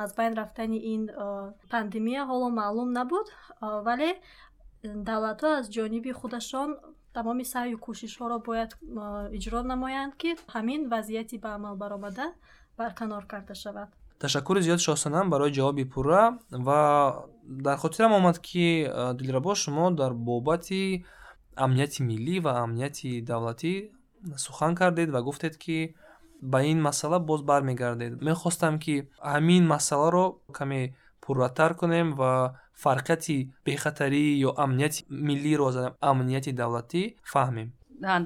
аз 0.05 0.11
байн 0.19 0.33
рафтани 0.41 0.79
ин 0.95 1.03
пандемия 1.73 2.23
ҳоло 2.31 2.49
маълум 2.61 2.91
набуд 2.99 3.27
вале 3.87 4.11
давлатҳо 5.09 5.49
аз 5.61 5.67
ҷониби 5.77 6.13
худашон 6.21 6.71
тамоми 7.17 7.45
саъю 7.53 7.77
кӯшишҳоро 7.85 8.39
бояд 8.49 8.71
иҷро 9.39 9.61
намоянд 9.73 10.13
ки 10.21 10.31
ҳамин 10.55 10.81
вазъияти 10.93 11.37
ба 11.45 11.51
амал 11.59 11.77
баромада 11.83 12.27
барканор 12.79 13.25
карда 13.33 13.55
шавад. 13.55 13.89
Ташаккури 14.23 14.61
зиёд 14.67 14.81
шоҳсанам 14.87 15.27
барои 15.33 15.53
ҷавоби 15.59 15.85
пурра 15.93 16.25
ва 16.67 16.81
дар 17.67 17.77
хотирам 17.83 18.13
омад 18.19 18.37
ки 18.47 18.67
дилрабо 19.19 19.53
шумо 19.63 19.85
дар 20.01 20.13
бобати 20.29 21.05
амнияти 21.65 22.01
миллӣ 22.11 22.37
ва 22.45 22.53
амнияти 22.65 23.11
давлатӣ 23.31 23.75
сухан 24.45 24.73
кардед 24.81 25.09
ва 25.15 25.21
гуфтед 25.23 25.55
ки 25.65 25.79
ба 26.43 26.59
ин 26.63 26.79
масъала 26.87 27.19
боз 27.21 27.41
бармегардед. 27.51 28.13
Мехостам 28.29 28.75
ки 28.85 28.95
ҳамин 29.33 29.65
масъаларо 29.75 30.25
каме 30.59 30.81
пурратар 31.23 31.73
кунем 31.81 32.09
ва 32.21 32.33
фарқияти 32.83 33.37
бехатарӣ 33.67 34.25
ё 34.49 34.51
амнияти 34.65 35.01
миллиро 35.29 35.65
аз 35.71 35.77
амнияти 36.11 36.53
давлатӣ 36.61 37.03
фаҳмем. 37.33 37.69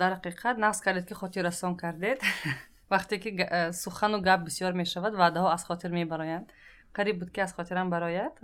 Дар 0.00 0.12
ҳақиқат 0.16 0.56
нақз 0.64 0.78
кардед 0.84 1.04
ки 1.08 1.14
хотиррасон 1.20 1.72
кардед. 1.82 2.18
Вақте 2.92 3.14
ки 3.22 3.30
э, 3.58 3.72
сухану 3.72 4.18
гап 4.28 4.40
бисёр 4.48 4.72
мешавад 4.82 5.14
ваъдаҳо 5.14 5.48
аз 5.56 5.62
хотир 5.68 5.90
мебароянд. 5.90 6.48
Қариб 6.96 7.16
буд 7.20 7.30
ки 7.34 7.40
аз 7.40 7.52
хотирам 7.52 7.90
барояд 7.90 8.34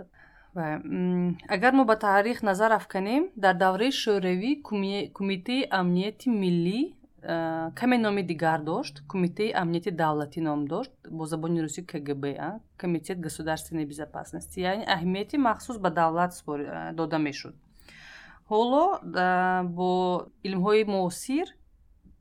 агар 0.55 1.73
мо 1.73 1.85
ба 1.85 1.95
таърих 1.95 2.43
назар 2.43 2.71
афканем 2.71 3.29
дар 3.35 3.55
давраи 3.55 3.91
шӯравӣ 3.91 4.61
кумитаи 5.17 5.67
амнияти 5.79 6.29
миллӣ 6.29 6.81
каме 7.75 7.97
номи 7.97 8.23
дигар 8.23 8.59
дошт? 8.61 9.03
Кумитаи 9.07 9.51
амнияти 9.51 9.91
давлатӣ 9.91 10.41
ном 10.41 10.67
дошт? 10.67 10.91
Бо 11.09 11.25
забони 11.25 11.61
русӣ 11.61 11.81
кгб 11.85 12.23
комитет 12.77 13.19
государственной 13.21 13.85
безопасности. 13.85 14.59
Яъне 14.59 14.85
аҳамияти 14.85 15.37
махсус 15.37 15.77
ба 15.77 15.89
давлат 15.89 16.31
дода 16.93 17.17
мешуд. 17.17 17.55
Ҳоло 18.49 18.99
бо 19.63 19.89
илмҳои 20.43 20.83
муосир 20.83 21.47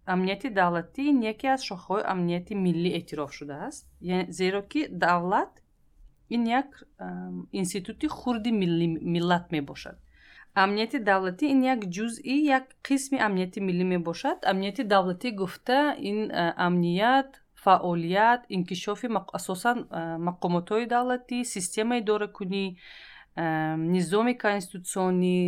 амнияти 0.06 0.48
давлатӣ 0.50 1.02
ин 1.02 1.20
яке 1.22 1.48
аз 1.48 1.62
шохаҳои 1.62 2.02
амнияти 2.12 2.54
миллӣ 2.54 2.90
эътироф 2.98 3.32
шудааст. 3.32 3.86
Зеро 4.28 4.62
ки 4.62 4.86
давлат 4.88 5.59
ин 6.34 6.42
як 6.46 6.68
институти 7.52 8.06
хурди 8.08 8.50
миллат 8.52 9.52
мебошад. 9.52 9.96
Амнияти 10.54 10.98
давлатӣ 10.98 11.44
ин 11.54 11.60
як 11.62 11.80
ҷузъи 11.96 12.36
як 12.58 12.64
қисми 12.86 13.18
амнияти 13.26 13.60
миллӣ 13.60 13.84
мебошад. 13.84 14.38
Амнияти 14.50 14.82
давлатӣ 14.82 15.28
гуфта 15.40 15.94
ин 16.10 16.18
амният 16.66 17.30
фаъолият 17.62 18.40
инкишофи 18.56 19.08
асосан 19.38 19.78
мақомотҳои 20.28 20.86
давлатӣ 20.94 21.38
системаи 21.54 22.00
идоракунӣ 22.02 22.64
низоми 23.36 24.34
конститутсионӣ 24.34 25.38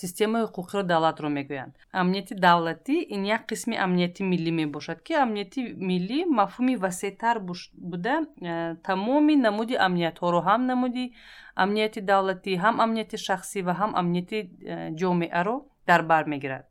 системаи 0.00 0.42
ҳуқуқиро 0.46 0.82
давлатро 0.82 1.28
мегӯянд. 1.28 1.72
Амнияти 1.92 2.34
давлатӣ 2.34 2.96
ин 3.14 3.22
як 3.36 3.42
қисми 3.50 3.76
амнияти 3.84 4.22
миллӣ 4.22 4.50
мебошад 4.60 4.98
ки 5.06 5.12
амнияти 5.24 5.60
миллӣ 5.90 6.18
мафҳуми 6.38 6.74
васеътар 6.76 7.36
буда 7.90 8.16
тамоми 8.88 9.34
намуди 9.46 9.74
амниятҳоро 9.86 10.40
ҳам 10.48 10.60
намуди 10.70 11.04
амнияти 11.62 12.00
давлатӣ 12.10 12.52
ҳам 12.64 12.76
амнияти 12.84 13.16
шахсӣ 13.26 13.58
ва 13.66 13.72
ҳам 13.80 13.92
амнияти 14.00 14.38
ҷомеаро 15.00 15.56
дар 15.88 16.02
бар 16.10 16.24
мегирад. 16.32 16.64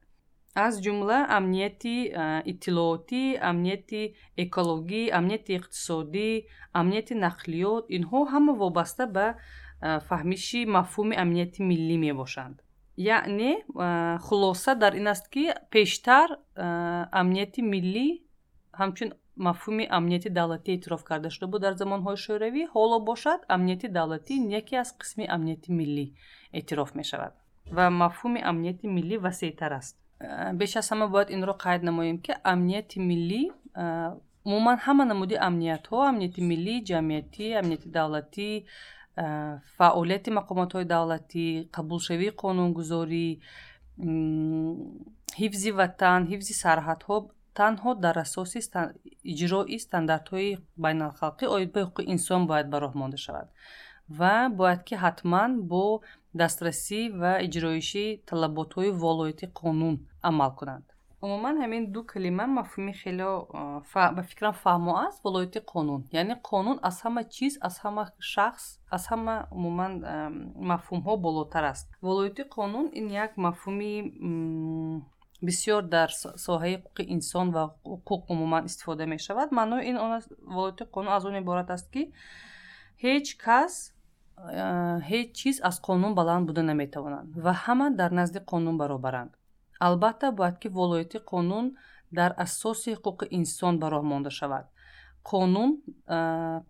Аз 0.56 0.74
ҷумла 0.84 1.20
амнияти 1.38 1.96
иттилоотӣ 2.52 3.24
амнияти 3.50 4.02
экологӣ 4.44 5.04
амнияти 5.18 5.52
иқтисодӣ 5.60 6.30
амнияти 6.80 7.14
нақлиёт 7.26 7.84
инҳо 7.98 8.20
ҳама 8.32 8.54
вобаста 8.62 9.06
ба 9.16 9.28
фаҳмиши 10.10 10.60
мафҳуми 10.78 11.16
амнияти 11.24 11.62
миллӣ 11.72 11.96
мебошанд. 12.08 12.56
Яъне 12.98 13.52
хулоса 14.26 14.72
дар 14.84 14.94
ин 15.02 15.08
аст 15.14 15.26
ки 15.34 15.44
пештар 15.74 16.28
амнияти 17.22 17.62
миллӣ 17.74 18.08
ҳамчун 18.80 19.10
мафҳуми 19.48 19.86
амнияти 19.98 20.30
давлатӣ 20.40 20.70
эътироф 20.76 21.04
карда 21.10 21.30
шуда 21.34 21.48
буд 21.52 21.62
дар 21.66 21.74
замонҳои 21.82 22.18
шӯравӣ 22.26 22.64
ҳоло 22.74 22.98
бошад 23.10 23.40
амнияти 23.56 23.88
давлатӣ 23.98 24.34
яке 24.60 24.76
аз 24.84 24.90
қисми 25.02 25.26
амнияти 25.36 25.70
миллӣ 25.80 26.06
эътироф 26.60 26.90
мешавад. 27.00 27.34
Ва 27.78 27.86
мафҳуми 28.02 28.42
амнияти 28.50 28.86
миллӣ 28.98 29.16
васеътар 29.26 29.72
аст. 29.80 29.96
Беш 30.60 30.72
аз 30.80 30.88
ҳама 30.92 31.08
бояд 31.14 31.30
инро 31.36 31.54
қайд 31.66 31.82
намоем 31.90 32.18
ки 32.26 32.34
амнияти 32.54 32.98
миллӣ 33.10 33.42
умуман 34.46 34.78
ҳама 34.86 35.04
намуди 35.12 35.36
амниятҳо 35.48 35.98
амнияти 36.12 36.42
миллӣ 36.52 36.76
ҷамъиятӣ 36.90 37.46
амнияти 37.60 37.88
давлатӣ 37.98 38.50
фаъолияти 39.78 40.30
мақомотҳои 40.40 40.90
давлатӣ 40.94 41.46
қабулшавии 41.76 42.36
қонунгузорӣ 42.44 43.28
ҳифзи 45.42 45.70
ватан 45.80 46.22
ҳифзи 46.32 46.54
сарҳадҳо 46.64 47.18
танҳо 47.60 47.92
дар 48.06 48.16
асоси 48.26 48.60
иҷрои 49.32 49.78
стандартҳои 49.86 50.52
байналхалқӣ 50.84 51.46
оид 51.56 51.70
ба 51.74 51.80
ҳуқуқи 51.86 52.10
инсон 52.16 52.42
бояд 52.50 52.68
ба 52.74 52.78
роҳ 52.84 52.94
монда 53.02 53.20
шавад. 53.26 53.48
Ва 54.20 54.36
бояд 54.60 54.82
ки 54.88 54.96
ҳатман 55.04 55.52
бо 55.72 55.86
дастрасӣ 56.42 57.02
ва 57.22 57.34
иҷроиши 57.48 58.06
талаботҳои 58.30 58.92
волоити 59.04 59.46
қонун 59.60 59.96
амал 60.30 60.52
кунанд 60.60 60.86
умуман 61.24 61.56
ҳамин 61.64 61.84
ду 61.96 62.02
калима 62.12 62.46
мафҳуми 62.60 62.94
хело 63.02 63.32
ба 64.16 64.22
фикрам 64.30 64.54
фаҳмо 64.64 64.94
аст 65.08 65.20
волоити 65.26 65.60
қонун. 65.74 66.02
Яъне 66.22 66.36
қонун 66.50 66.78
аз 66.90 66.98
ҳама 67.04 67.22
чиз 67.36 67.54
аз 67.68 67.76
ҳама 67.84 68.04
шахс 68.34 68.64
аз 68.96 69.04
ҳама 69.12 69.36
умуман 69.58 69.94
мафҳумҳо 70.72 71.14
болотар 71.26 71.64
аст. 71.74 71.88
Волоити 72.08 72.44
қонун 72.56 72.86
ин 73.00 73.08
як 73.26 73.32
мафҳуми 73.46 73.92
бисёр 75.48 75.82
дар 75.96 76.10
соҳаи 76.46 76.76
ҳуқуқи 76.78 77.04
инсон 77.16 77.48
ва 77.56 77.64
ҳуқуқ 77.94 78.22
умуман 78.34 78.64
истифода 78.70 79.06
мешавад. 79.16 79.48
Маънои 79.60 79.84
ин 79.90 79.98
он 80.06 80.12
аст 80.20 80.30
волоити 80.56 80.84
қонун 80.96 81.12
аз 81.18 81.24
он 81.30 81.36
иборат 81.42 81.70
аст 81.76 81.88
ки 81.94 82.04
ҳеҷ 83.04 83.28
кас 83.46 83.74
ҳеҷ 85.10 85.28
чиз 85.40 85.58
аз 85.70 85.76
қонун 85.88 86.14
баланд 86.20 86.44
буда 86.50 86.62
наметавонанд 86.72 87.30
ва 87.46 87.54
ҳама 87.64 87.88
дар 88.00 88.12
назди 88.20 88.40
қонун 88.52 88.76
баробаранд 88.82 89.32
албатта 89.80 90.32
бояд 90.32 90.60
ки 90.62 90.68
волоити 90.68 91.18
қонун 91.32 91.66
дар 92.12 92.32
асоси 92.38 92.92
ҳуқуқи 92.96 93.26
инсон 93.40 93.74
ба 93.80 93.88
роҳ 93.94 94.04
монда 94.12 94.32
шавад. 94.40 94.66
Қонун 95.32 95.70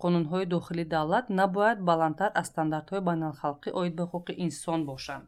қонунҳои 0.03 0.45
дохилии 0.45 0.91
давлат 0.95 1.25
набояд 1.29 1.79
баландтар 1.89 2.31
аз 2.39 2.47
стандартҳои 2.51 3.05
байналхалқӣ 3.07 3.69
оид 3.79 3.93
ба 3.95 4.03
ҳуқуқи 4.03 4.33
инсон 4.45 4.79
бошанд. 4.85 5.25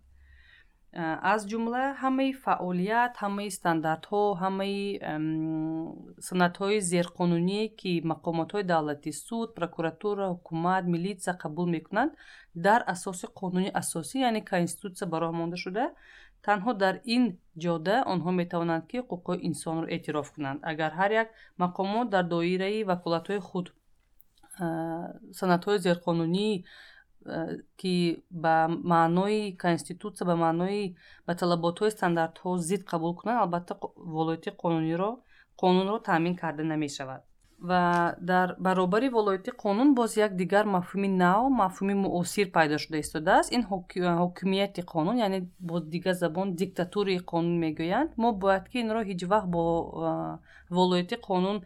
Аз 1.34 1.42
ҷумла 1.52 1.84
ҳамаи 2.04 2.32
фаъолият 2.44 3.14
ҳамаи 3.24 3.50
стандартҳо 3.60 4.22
ҳамаи 4.44 4.80
санадҳои 6.28 6.78
зерқонуние 6.94 7.66
ки 7.80 7.92
мақомотҳои 8.12 8.64
давлатӣ 8.74 9.12
суд 9.26 9.48
прокуратура 9.60 10.26
ҳукумат 10.34 10.84
милитсия 10.94 11.34
қабул 11.44 11.68
мекунанд 11.76 12.12
дар 12.66 12.82
асоси 12.94 13.26
қонуни 13.40 13.70
асосӣ 13.82 14.16
яъне 14.28 14.42
конститутсия 14.52 15.08
ба 15.12 15.18
роҳ 15.24 15.34
монда 15.40 15.58
шуда 15.64 15.86
танҳо 16.46 16.72
дар 16.84 16.96
ин 17.16 17.24
ҷода 17.64 17.96
онҳо 18.14 18.30
метавонанд 18.42 18.84
ки 18.90 18.98
ҳуқуқҳои 19.02 19.44
инсонро 19.50 19.86
эътироф 19.96 20.28
кунанд. 20.36 20.60
Агар 20.72 20.92
ҳар 21.00 21.12
як 21.22 21.28
мақомот 21.64 22.08
дар 22.14 22.26
доираи 22.34 22.88
ваколатҳои 22.92 23.42
худ 23.50 23.66
санадҳои 25.40 25.84
зерқонунӣ 25.88 26.50
ки 27.80 27.96
ба 28.44 28.56
маънои 28.94 29.42
конститутсия 29.64 30.26
ба 30.30 30.36
маънои 30.46 30.82
ба 31.28 31.34
талаботҳои 31.42 31.96
стандартҳо 31.98 32.50
зид 32.70 32.82
қабул 32.92 33.14
кунанд 33.20 33.40
албатта 33.44 33.74
волоити 34.16 34.50
қонуниро 34.64 35.12
қонунро 35.62 35.96
таъмин 36.10 36.36
карда 36.42 36.64
намешавад 36.74 37.22
ва 37.60 38.16
дар 38.22 38.56
баробари 38.60 39.10
волоити 39.10 39.52
қонун 39.52 39.94
боз 39.96 40.18
як 40.18 40.36
дигар 40.36 40.66
мафҳуми 40.66 41.08
нав 41.08 41.50
мафҳуми 41.50 41.94
муосир 41.94 42.52
пайдо 42.52 42.78
шуда 42.78 42.98
истодааст. 43.00 43.52
Ин 43.52 43.64
ҳокимияти 43.64 44.82
қонун 44.82 45.18
яъне 45.18 45.48
бо 45.60 45.80
дигар 45.80 46.14
забон 46.14 46.56
диктатураи 46.56 47.20
қонун 47.32 47.58
мегӯянд. 47.64 48.10
Мо 48.18 48.34
бояд 48.34 48.70
ки 48.70 48.78
инро 48.80 49.02
ҳеҷ 49.10 49.22
вақт 49.34 49.48
бо 49.56 49.62
волоити 50.70 51.16
қонун 51.16 51.64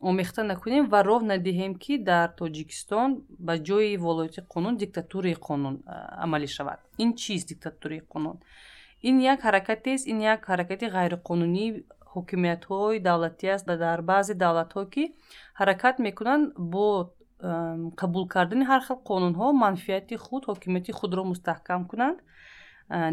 омехта 0.00 0.42
накунем 0.44 0.84
ва 0.92 1.00
роҳ 1.08 1.22
надиҳем 1.32 1.74
ки 1.74 1.98
дар 1.98 2.28
тоҷикистон 2.40 3.10
ба 3.46 3.54
ҷои 3.68 3.96
волоити 3.96 4.40
қонун 4.52 4.74
диктатураи 4.82 5.36
қонун 5.46 5.74
амалӣ 6.24 6.46
шавад. 6.46 6.78
Ин 7.02 7.10
чист 7.14 7.48
диктатураи 7.48 8.02
қонун? 8.12 8.36
Ин 9.02 9.16
як 9.20 9.40
ҳаракатест 9.46 10.06
ин 10.12 10.18
як 10.20 10.40
ҳаракати 10.50 10.86
ғайриқонунӣ 10.96 11.64
ҳокимиятҳои 12.18 12.98
давлатӣ 13.08 13.46
аст 13.56 13.66
дар 13.84 14.00
баъзе 14.10 14.34
давлатҳо 14.44 14.82
ки 14.94 15.04
ҳаракат 15.60 15.96
мекунанд 16.06 16.44
бо 16.72 16.86
қабул 18.00 18.24
кардани 18.34 18.64
ҳар 18.70 18.80
хел 18.86 18.98
қонунҳо 19.10 19.46
манфиати 19.64 20.16
худ 20.24 20.42
ҳокимияти 20.50 20.92
худро 20.98 21.22
мустаҳкам 21.32 21.80
кунанд. 21.90 22.18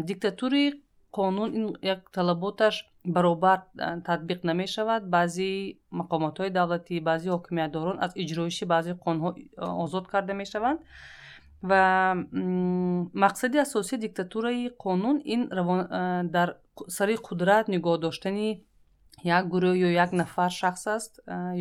Диктатураи 0.08 0.68
қонун 1.16 1.50
ин 1.58 1.66
як 1.82 2.00
талаботаш 2.16 2.74
баробар 3.04 3.58
татбиқ 4.08 4.40
намешавад. 4.50 5.02
Баъзи 5.16 5.78
мақомотҳои 6.00 6.50
давлатӣ 6.58 7.00
баъзи 7.00 7.28
ҳокимиятдорон 7.36 7.96
аз 8.04 8.12
иҷроиши 8.22 8.64
баъзи 8.72 8.92
қонунҳо 9.04 9.30
озод 9.84 10.06
карда 10.12 10.34
мешаванд. 10.34 10.80
Ва 11.62 11.82
мақсади 13.24 13.58
асосии 13.66 13.98
диктатураи 13.98 14.70
қонун 14.84 15.16
ин 15.24 15.48
дар 16.36 16.48
сари 16.88 17.16
қудрат 17.16 17.64
нигоҳ 17.74 17.98
доштани 17.98 18.65
як 19.24 19.44
гурӯҳ 19.52 19.74
ё 19.86 19.90
як 20.04 20.10
нафар 20.12 20.50
шахс 20.60 20.86
аст 20.96 21.12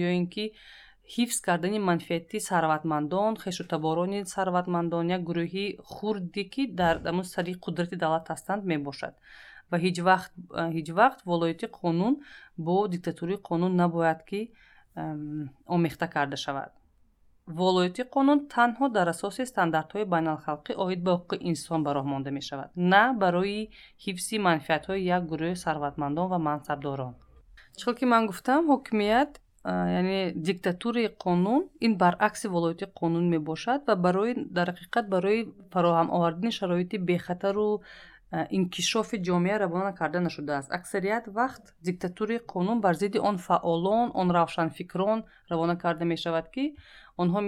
ё 0.06 0.10
ин 0.20 0.28
ки 0.34 0.46
ҳифз 1.16 1.38
кардани 1.48 1.80
манфиати 1.80 2.38
сарватмандон 2.50 3.34
хешутаборони 3.44 4.20
сарватмандон 4.36 5.06
як 5.16 5.22
гурӯҳи 5.30 5.66
хурде 5.94 6.44
ки 6.54 6.64
дар 6.80 6.96
амн 7.12 7.24
сари 7.24 7.54
қудрати 7.66 7.96
давлат 8.04 8.26
ҳастанд 8.34 8.62
мебошад. 8.72 9.14
Ва 9.72 9.78
ҳеҷ 9.84 10.90
вақт 11.00 11.20
волоити 11.30 11.68
қонун 11.80 12.14
бо 12.66 12.76
диктатураи 12.94 13.38
қонун 13.50 13.74
набояд 13.82 14.20
ки 14.30 14.40
омехта 15.76 16.08
карда 16.16 16.38
шавад. 16.46 16.72
Волоити 17.48 18.04
қонун 18.16 18.40
танҳо 18.56 18.86
дар 18.98 19.08
асоси 19.16 19.44
стандартҳои 19.52 20.06
байналхалқӣ 20.14 20.72
оид 20.84 21.02
ба 21.06 21.12
ҳуқуқи 21.18 21.38
инсон 21.52 21.80
ба 21.86 21.92
роҳ 21.98 22.06
монда 22.14 22.32
мешавад 22.40 22.70
на 22.94 23.04
барои 23.22 23.62
ҳифзи 24.06 24.36
манфиатҳои 24.48 25.06
як 25.16 25.24
гурӯҳи 25.32 25.62
сарватмандон 25.66 26.28
ва 26.32 26.40
мансабдорон 26.50 27.14
чунки 27.82 28.06
ман 28.06 28.24
гуфтам 28.30 28.62
ҳокимият 28.74 29.32
яъне 30.00 30.20
диктатураи 30.48 31.10
қонун 31.24 31.62
ин 31.86 31.94
баръакси 32.02 32.48
волоити 32.56 32.86
қонун 33.00 33.26
мебошад 33.34 33.82
ва 33.88 33.96
барои 34.06 34.34
дар 34.58 34.68
ҳақиқат 34.74 35.06
барои 35.14 35.40
фароҳам 35.74 36.08
овардани 36.16 36.52
шароити 36.60 36.98
бехатару 37.10 37.70
инкишофи 38.58 39.18
ҷомеа 39.28 39.58
равона 39.60 39.94
карда 40.00 40.20
нашудааст. 40.20 40.70
Аксарият 40.78 41.26
вақт 41.40 41.64
диктатураи 41.88 42.40
қонун 42.54 42.80
бар 42.82 42.96
зидди 43.02 43.20
он 43.30 43.38
фаъолон 43.38 44.12
он 44.14 44.28
равшанфикрон 44.38 45.20
равона 45.52 45.76
карда 45.84 46.06
мешавад 46.06 46.46
ки 46.54 46.76
онҳо 47.22 47.40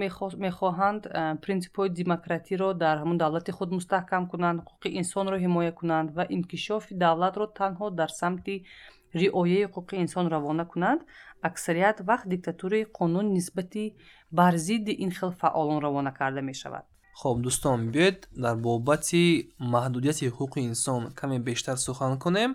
мехоҳанд 0.47 1.01
принсипҳои 1.43 1.89
демократиро 1.99 2.67
дар 2.83 2.95
ҳамун 3.01 3.17
давлати 3.23 3.51
худ 3.57 3.69
мустаҳкам 3.77 4.23
кунанд 4.31 4.57
ҳуқуқи 4.61 4.89
инсонро 5.01 5.35
ҳимоя 5.45 5.71
кунанд 5.79 6.07
ва 6.17 6.23
инкишофи 6.35 6.93
давлатро 7.05 7.45
танҳо 7.59 7.85
дар 7.99 8.09
самти 8.21 8.55
риояи 9.13 9.65
ҳуқуқи 9.65 9.95
инсон 10.03 10.27
равона 10.27 10.65
кунанд 10.65 11.01
аксарият 11.41 11.97
вақт 12.09 12.27
диктатураи 12.27 12.85
қонун 12.99 13.27
нисбати 13.37 13.95
бар 14.31 14.53
зидди 14.57 14.91
ин 15.03 15.11
хел 15.11 15.31
фаъолон 15.31 15.79
равона 15.85 16.11
карда 16.13 16.41
мешавад. 16.41 16.85
Хоб 17.21 17.37
дӯстон 17.45 17.79
биёед 17.93 18.27
дар 18.43 18.55
бобати 18.55 19.23
маҳдудияти 19.59 20.29
ҳуқуқи 20.29 20.59
инсон 20.71 21.01
каме 21.19 21.39
бештар 21.39 21.77
сухан 21.77 22.19
кунем. 22.19 22.51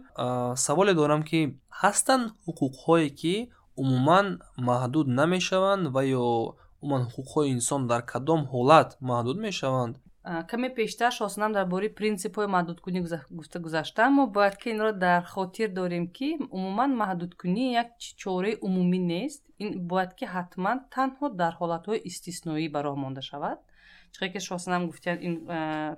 Саволе 0.56 0.94
дорам 0.94 1.22
ки 1.22 1.40
ҳастанд 1.80 2.24
ҳуқуқҳое 2.46 3.08
ки 3.20 3.34
умуман 3.82 4.26
маҳдуд 4.68 5.06
намешаванд 5.20 5.84
ва 5.94 6.02
ё 6.04 6.26
умуман 6.82 7.02
ҳуқуқҳои 7.08 7.48
инсон 7.56 7.80
дар 7.90 8.02
кадом 8.12 8.40
ҳолат 8.52 8.88
маҳдуд 9.10 9.38
мешаванд 9.46 9.94
каме 10.22 10.68
пештар 10.74 11.12
шосанам 11.12 11.52
дар 11.52 11.66
бораи 11.66 11.90
принсипҳои 11.98 12.52
маҳдудкунӣ 12.56 12.98
гуфта 13.38 13.58
гузаштам 13.66 14.10
мо 14.16 14.24
бояд 14.36 14.56
ки 14.60 14.68
инро 14.74 14.92
дар 14.92 15.22
хотир 15.34 15.68
дорем 15.80 16.06
ки 16.16 16.28
умуман 16.56 16.90
маҳдудкунӣ 17.02 17.64
як 17.82 17.88
чораи 18.22 18.54
умумӣ 18.66 18.98
нест. 19.12 19.42
Ин 19.62 19.68
бояд 19.90 20.12
ки 20.18 20.24
ҳатман 20.34 20.78
танҳо 20.94 21.26
дар 21.40 21.52
ҳолатҳои 21.60 22.04
истисноӣ 22.10 22.66
ба 22.74 22.80
роҳ 22.86 22.96
монда 23.02 23.22
шавад. 23.30 23.58
Чиқе 24.14 24.28
ки 24.32 24.40
шосанам 24.48 24.82
гуфтиянд 24.90 25.20
ин 25.26 25.34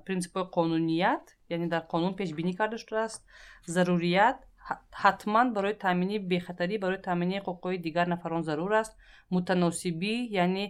принсипҳои 0.07 0.51
қонуният 0.57 1.25
яъне 1.55 1.67
дар 1.75 1.83
қонун 1.93 2.15
пешбинӣ 2.21 2.53
карда 2.61 2.77
шудааст 2.83 3.21
зарурият 3.75 4.39
ҳатман 5.03 5.47
барои 5.57 5.75
таъмини 5.85 6.17
бехатарӣ 6.33 6.77
барои 6.85 7.05
таъмини 7.09 7.37
ҳуқуқҳои 7.47 7.83
дигар 7.87 8.07
нафарон 8.15 8.43
зарур 8.49 8.73
аст. 8.83 8.93
Мутаносибӣ 9.35 10.15
яъне 10.45 10.65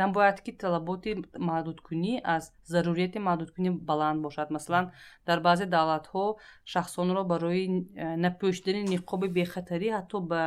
набояд 0.00 0.38
ки 0.44 0.52
талаботи 0.62 1.10
маҳдудкунӣ 1.48 2.12
аз 2.34 2.44
зарурияти 2.72 3.18
маҳдудкунӣ 3.28 3.70
баланд 3.90 4.18
бошад. 4.26 4.48
Масалан 4.56 4.86
дар 5.28 5.38
баъзе 5.46 5.66
давлатҳо 5.76 6.24
шахсонро 6.72 7.22
барои 7.32 7.64
напӯшидани 8.24 8.82
ниқоби 8.94 9.28
бехатарӣ 9.38 9.88
ҳатто 9.96 10.16
ба 10.30 10.42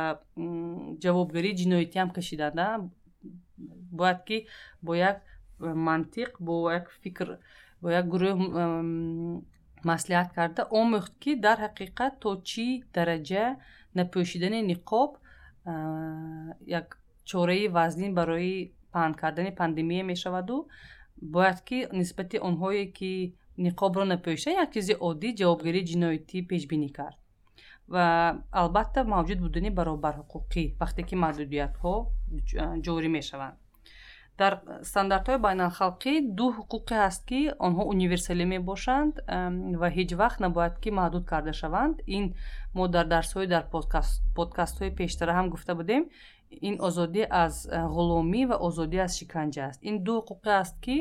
ҷавобгарии 1.02 1.58
ҷиноятӣ 1.60 1.96
ҳам 2.00 2.10
кашиданд 2.16 2.58
бояд 3.98 4.20
ки 4.28 4.36
бо 4.86 4.92
як 5.10 5.18
мантиқ 5.60 6.30
бо 6.46 6.54
як 6.78 6.86
фикр 7.02 7.28
бо 7.82 7.88
як 7.90 8.06
гурӯҳ 8.12 8.38
маслиҳат 9.90 10.28
карда 10.36 10.62
омӯхт 10.80 11.12
ки 11.22 11.32
дар 11.44 11.58
ҳақиқат 11.66 12.12
то 12.22 12.30
чӣ 12.50 12.68
дараҷа 12.94 13.44
напӯшидани 13.98 14.60
ниқоб 14.72 15.10
як 16.78 16.86
чораи 17.30 17.66
вазнин 17.76 18.12
барои 18.18 18.56
паҳн 18.92 19.12
кардани 19.20 19.52
пандемия 19.60 20.02
мешаваду 20.12 20.56
бояд 21.34 21.58
ки 21.68 21.78
нисбати 22.00 22.36
онҳое 22.48 22.84
ки 22.98 23.12
ниқобро 23.66 24.04
напӯшанд 24.12 24.56
як 24.64 24.70
чизи 24.74 24.94
оддӣ 25.08 25.28
ҷавобгарии 25.40 25.86
ҷиноятӣ 25.90 26.38
пешбинӣ 26.50 26.88
кард. 26.98 27.18
Ва 27.94 28.06
албатта 28.60 29.00
мавҷуд 29.14 29.38
будани 29.46 29.70
баробарҳуқуқӣ 29.78 30.64
вақте 30.80 31.02
ки 31.08 31.14
маҳдудиятҳо 31.24 31.94
ҷорӣ 32.84 33.08
мешаванд 33.18 33.56
дар 34.40 34.52
стандартҳои 34.90 35.38
байналхалқӣ 35.46 36.12
ду 36.38 36.46
ҳуқуқе 36.58 36.96
ҳаст 37.04 37.22
ки 37.30 37.40
онҳо 37.66 37.82
универсалӣ 37.94 38.44
мебошанд 38.54 39.14
ва 39.80 39.88
ҳеҷ 39.96 40.10
вақт 40.22 40.38
набояд 40.46 40.74
ки 40.82 40.90
маҳдуд 41.00 41.24
карда 41.32 41.52
шаванд. 41.60 41.96
Ин 42.16 42.24
мо 42.76 42.84
дар 42.94 43.06
дарсҳои 43.14 43.46
дар 43.54 43.64
подкастҳои 44.38 44.96
пештара 45.00 45.32
ҳам 45.38 45.46
гуфта 45.54 45.72
будем. 45.80 46.02
Ин 46.68 46.74
озодӣ 46.86 47.22
аз 47.44 47.54
ғуломӣ 47.94 48.42
ва 48.50 48.56
озодӣ 48.66 48.98
аз 49.06 49.12
шиканҷа 49.18 49.62
аст. 49.68 49.80
Ин 49.88 49.96
ду 50.06 50.12
ҳуқуқе 50.18 50.52
аст 50.62 50.76
ки 50.84 50.96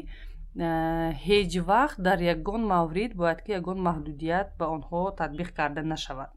ҳеҷ 1.25 1.51
вақт 1.71 1.97
дар 2.07 2.19
ягон 2.33 2.61
маврид 2.73 3.11
бояд 3.21 3.39
ки 3.45 3.51
ягон 3.59 3.79
маҳдудият 3.87 4.47
ба 4.59 4.65
онҳо 4.75 5.01
татбиқ 5.19 5.49
карда 5.57 5.81
нашавад 5.93 6.31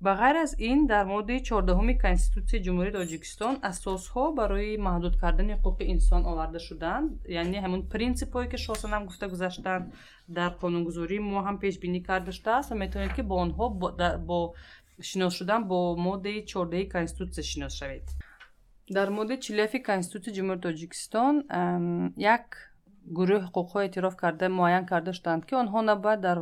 ба 0.00 0.12
ғайр 0.14 0.36
аз 0.44 0.52
ин 0.62 0.86
дар 0.86 1.06
моддаи 1.10 1.42
чордаҳуми 1.48 1.94
конститутсияи 2.04 2.64
ҷумҳурии 2.66 2.96
тоҷикистон 2.98 3.54
асосҳо 3.70 4.24
барои 4.40 4.82
маҳдуд 4.88 5.14
кардани 5.22 5.54
ҳуқуқи 5.56 5.84
инсон 5.94 6.22
оварда 6.32 6.60
шуданд 6.68 7.08
яъне 7.40 7.58
ҳамун 7.64 7.82
принсипҳое 7.92 8.46
ки 8.52 8.58
шосанам 8.66 9.02
гуфта 9.08 9.26
гузаштанд 9.32 9.84
дар 10.38 10.50
қонунгузории 10.62 11.26
мо 11.30 11.38
ҳам 11.46 11.56
пешбинӣ 11.64 12.00
карда 12.08 12.30
шудааст 12.38 12.70
ва 12.70 12.76
метавонед 12.82 13.12
ки 13.16 13.22
бо 13.30 13.34
онҳо 13.44 13.66
бо 14.28 14.38
шинос 15.08 15.32
шудан 15.38 15.60
бо 15.70 15.78
моддаи 16.06 16.46
чордаҳи 16.52 16.90
конститутсия 16.94 17.44
шинос 17.52 17.72
шавед. 17.80 18.06
Дар 18.96 19.08
моддаи 19.18 19.42
чилияфи 19.46 19.78
конститутсияи 19.90 20.36
ҷумҳурии 20.38 20.64
тоҷикистон 20.66 21.34
як 22.36 22.46
гурӯҳ 23.18 23.40
ҳуқуқҳо 23.46 23.78
эътироф 23.86 24.14
карда 24.22 24.46
муайян 24.58 24.84
карда 24.92 25.10
шуданд 25.18 25.42
ки 25.48 25.54
онҳо 25.62 25.78
набояд 25.90 26.20
дар 26.26 26.38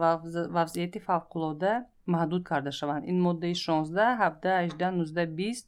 вазъияти 0.56 0.98
фавқулода 1.08 1.72
маҳдуд 2.14 2.42
карда 2.50 2.72
шаванд. 2.78 3.04
Ин 3.10 3.18
моддаи 3.26 3.54
16 3.54 3.90
17 3.92 4.76
18 4.76 4.76
19 4.78 5.26
20 5.36 5.66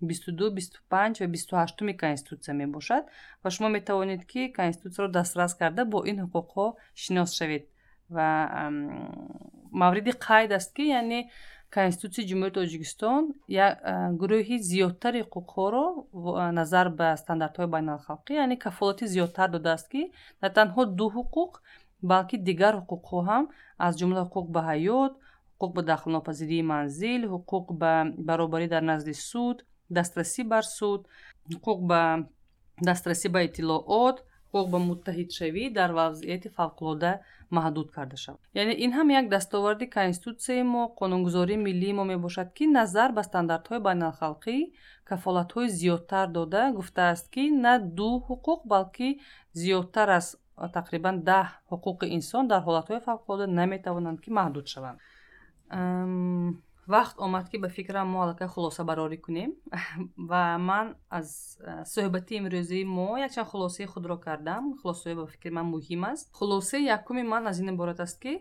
22 0.00 0.50
25 0.50 1.20
ва 1.20 1.26
28 1.26 1.96
конститутсия 1.96 2.54
мебошад 2.54 3.04
ва 3.44 3.50
шумо 3.50 3.68
метавонед 3.68 4.26
ки 4.26 4.52
конститутсияро 4.52 5.08
дастрас 5.08 5.54
карда 5.54 5.84
бо 5.84 5.98
ин 6.10 6.18
ҳуқуқҳо 6.24 6.66
шинос 6.94 7.30
шавед 7.38 7.64
ва 8.10 8.28
мавриди 9.72 10.12
қайд 10.26 10.50
аст 10.58 10.70
ки 10.76 10.84
яъне 11.00 11.20
конститутсияи 11.76 12.28
ҷумҳурии 12.30 12.56
тоҷикистон 12.60 13.22
як 13.66 13.74
гурӯҳи 14.20 14.56
зиёдтари 14.70 15.20
ҳуқуқҳоро 15.26 15.84
назар 16.58 16.86
ба 16.98 17.08
стандартҳои 17.22 17.72
байналхалқӣ 17.74 18.32
яъне 18.42 18.56
кафолати 18.64 19.04
зиёдтар 19.14 19.48
додааст 19.56 19.86
ки 19.92 20.02
на 20.42 20.48
танҳо 20.56 20.82
ду 20.98 21.06
ҳуқуқ 21.16 21.52
балки 22.10 22.36
дигар 22.48 22.74
ҳуқуқҳо 22.80 23.18
ҳам 23.28 23.44
аз 23.86 23.92
ҷумла 24.00 24.20
ҳуқуқ 24.26 24.46
ба 24.54 24.60
ҳаёт 24.70 25.12
ҳуқуқ 25.56 25.72
ба 25.76 25.82
дахлнопазирии 25.90 26.68
манзил 26.72 27.22
ҳуқуқ 27.32 27.66
ба 27.82 27.92
баробарӣ 28.28 28.66
дар 28.74 28.82
назди 28.92 29.14
суд 29.30 29.56
дастрасӣ 29.96 30.42
бар 30.52 30.64
суд 30.78 31.00
ҳуқуқ 31.52 31.78
ба 31.90 32.02
дастрасӣ 32.88 33.28
ба 33.34 33.40
иттилоот 33.46 34.16
ҳуқуқ 34.52 34.66
ба 34.72 34.78
муттаҳидшавӣ 34.88 35.64
дар 35.78 35.90
вазъияти 35.98 36.48
фавқулода 36.56 37.10
маҳдуд 37.56 37.88
карда 37.96 38.16
шавад. 38.24 38.40
Яъне 38.60 38.74
ин 38.84 38.90
ҳам 38.96 39.08
як 39.20 39.26
дастоварди 39.34 39.86
конститутсияи 39.98 40.64
мо 40.74 40.82
қонунгузории 41.00 41.64
миллии 41.66 41.96
мо 41.98 42.04
мебошад 42.12 42.48
ки 42.56 42.64
назар 42.78 43.10
ба 43.16 43.22
стандартҳои 43.28 43.84
байналхалқӣ 43.86 44.56
кафолатҳои 45.10 45.68
зиёдтар 45.80 46.26
дода 46.38 46.62
гуфтааст 46.78 47.26
ки 47.34 47.44
на 47.64 47.72
ду 47.98 48.10
ҳуқуқ 48.28 48.60
балки 48.72 49.08
зиёдтар 49.60 50.08
аз 50.18 50.26
тақрибан 50.76 51.16
даҳ 51.30 51.46
ҳуқуқи 51.70 52.06
инсон 52.18 52.44
дар 52.52 52.60
ҳолатҳои 52.66 53.04
фавқулода 53.08 53.46
наметавонанд 53.60 54.18
ки 54.24 54.30
маҳдуд 54.38 54.66
шаванд 54.74 54.98
вақт 55.70 57.18
омад 57.18 57.50
ки 57.50 57.58
ба 57.58 57.68
фикрам 57.68 58.08
мо 58.08 58.22
аллакай 58.22 58.48
хулосабарорӣ 58.48 59.18
кунем. 59.26 59.52
Ва 60.30 60.58
ман 60.58 60.86
аз 61.10 61.58
суҳбати 61.92 62.32
имрӯзии 62.40 62.84
мо 62.84 63.18
якчанд 63.26 63.48
хулосаи 63.50 63.86
худро 63.86 64.16
кардам. 64.26 64.78
Хулосаое 64.80 65.14
ба 65.16 65.26
фикри 65.26 65.50
ман 65.50 65.66
муҳим 65.74 66.02
аст. 66.12 66.26
Хулосаи 66.38 66.86
якуми 66.96 67.22
ман 67.22 67.46
аз 67.50 67.58
ин 67.60 67.68
иборат 67.74 68.00
аст 68.00 68.18
ки 68.22 68.32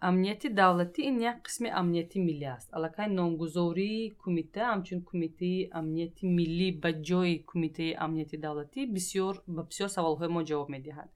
амнияти 0.00 0.48
давлатӣ 0.48 1.00
ин 1.10 1.16
як 1.30 1.38
қисми 1.46 1.68
амнияти 1.80 2.18
миллӣ 2.28 2.46
аст. 2.56 2.68
Аллакай 2.76 3.08
номгузории 3.08 4.10
кумита 4.22 4.62
ҳамчун 4.72 5.00
кумитаи 5.10 5.68
амнияти 5.78 6.24
миллӣ 6.38 6.68
ба 6.82 6.90
ҷои 7.08 7.34
кумитаи 7.50 7.96
амнияти 8.04 8.36
давлатӣ 8.36 8.80
бисёр 8.96 9.34
ба 9.56 9.62
бисёр 9.70 9.88
саволҳои 9.96 10.30
мо 10.34 10.40
ҷавоб 10.48 10.68
медиҳад. 10.76 11.08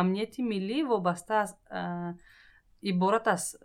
Амнияти 0.00 0.40
миллӣ 0.52 0.78
вобаста 0.90 1.34
аст 1.44 1.58
иборат 2.82 3.26
аст 3.26 3.56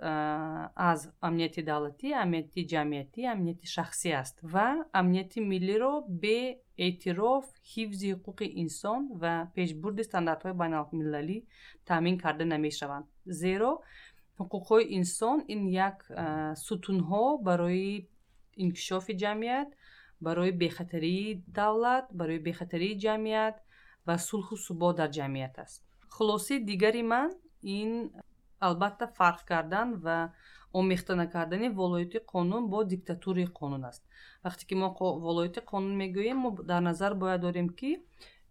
аз 0.76 1.00
амнияти 1.22 1.62
давлатӣ 1.70 2.08
амнияти 2.24 2.62
ҷамъиятӣ 2.74 3.22
амнияти 3.34 3.68
шахсӣ 3.76 4.10
аст 4.22 4.36
ва 4.54 4.68
амнияти 5.00 5.40
миллиро 5.52 5.94
бе 6.24 6.40
эътироф 6.86 7.46
ҳифзи 7.74 8.08
ҳуқуқи 8.16 8.48
инсон 8.64 9.02
ва 9.22 9.34
пешбурди 9.56 10.04
стандартҳои 10.10 10.60
байналмилалӣ 10.62 11.38
таъмин 11.90 12.16
карда 12.24 12.46
намешаванд. 12.56 13.06
Зеро 13.42 13.72
ҳуқуқҳои 14.40 14.86
инсон 15.00 15.38
ин 15.54 15.62
як 15.88 15.98
сутунҳо 16.66 17.26
барои 17.48 17.92
инкишофи 18.64 19.14
ҷамъият 19.24 19.70
барои 20.26 20.52
бехатарии 20.64 21.44
давлат 21.60 22.06
барои 22.20 22.40
бехатарии 22.50 23.00
ҷамъият 23.06 23.56
ва 24.08 24.16
сулҳу 24.28 24.56
субот 24.66 24.94
дар 25.00 25.10
ҷамъият 25.20 25.56
аст. 25.64 25.80
Хулосаи 26.16 26.60
дигари 26.70 27.04
ман 27.12 27.30
ин 27.80 27.92
албатта 28.68 29.06
фарқ 29.18 29.40
кардан 29.52 29.90
ва 30.06 30.18
омехта 30.80 31.16
накардани 31.16 31.70
волоити 31.70 32.20
қонун 32.34 32.64
бо 32.74 32.84
диктатураи 32.84 33.48
қонун 33.60 33.84
аст. 33.90 34.04
Вақте 34.46 34.64
ки 34.68 34.76
мо 34.76 34.90
волоити 35.00 35.60
қонун 35.72 35.94
мегӯем 36.02 36.38
мо 36.44 36.50
дар 36.72 36.82
назар 36.82 37.14
бояд 37.22 37.42
дорем 37.42 37.70
ки 37.70 37.92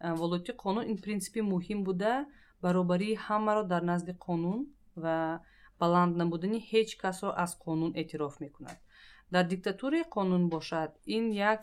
волоити 0.00 0.52
қонун 0.62 0.84
ин 0.90 0.98
принсипи 1.04 1.40
муҳим 1.52 1.84
буда. 1.84 2.26
Баробарии 2.62 3.18
ҳамаро 3.26 3.62
дар 3.72 3.82
назди 3.82 4.12
қонун 4.26 4.60
ва 5.02 5.16
баланд 5.80 6.16
набудани 6.20 6.58
ҳеҷ 6.70 6.90
касро 7.02 7.30
аз 7.44 7.52
қонун 7.64 7.92
эътироф 8.00 8.34
мекунад. 8.40 8.78
Дар 9.32 9.44
диктатураи 9.52 10.04
қонун 10.16 10.44
бошад 10.48 10.90
ин 11.06 11.24
як 11.52 11.60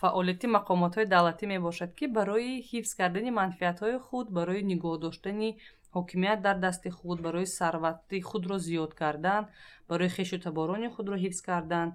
фаъолияти 0.00 0.46
мақомотҳои 0.56 1.10
давлатӣ 1.14 1.44
мебошад 1.54 1.90
ки 1.98 2.06
барои 2.16 2.52
ҳифз 2.70 2.90
кардани 2.98 3.30
манфиатҳои 3.40 3.98
худ 4.06 4.26
барои 4.38 4.62
нигоҳ 4.72 4.94
доштани 5.04 5.50
ҳокимият 5.96 6.40
дар 6.46 6.56
дасти 6.66 6.88
худ 6.98 7.18
барои 7.26 7.46
сарвати 7.58 8.18
худро 8.28 8.56
зиёд 8.66 8.92
кардан 9.02 9.42
барои 9.90 10.10
хешу 10.16 10.36
таборони 10.46 10.88
худро 10.94 11.16
ҳифз 11.24 11.40
кардан 11.48 11.88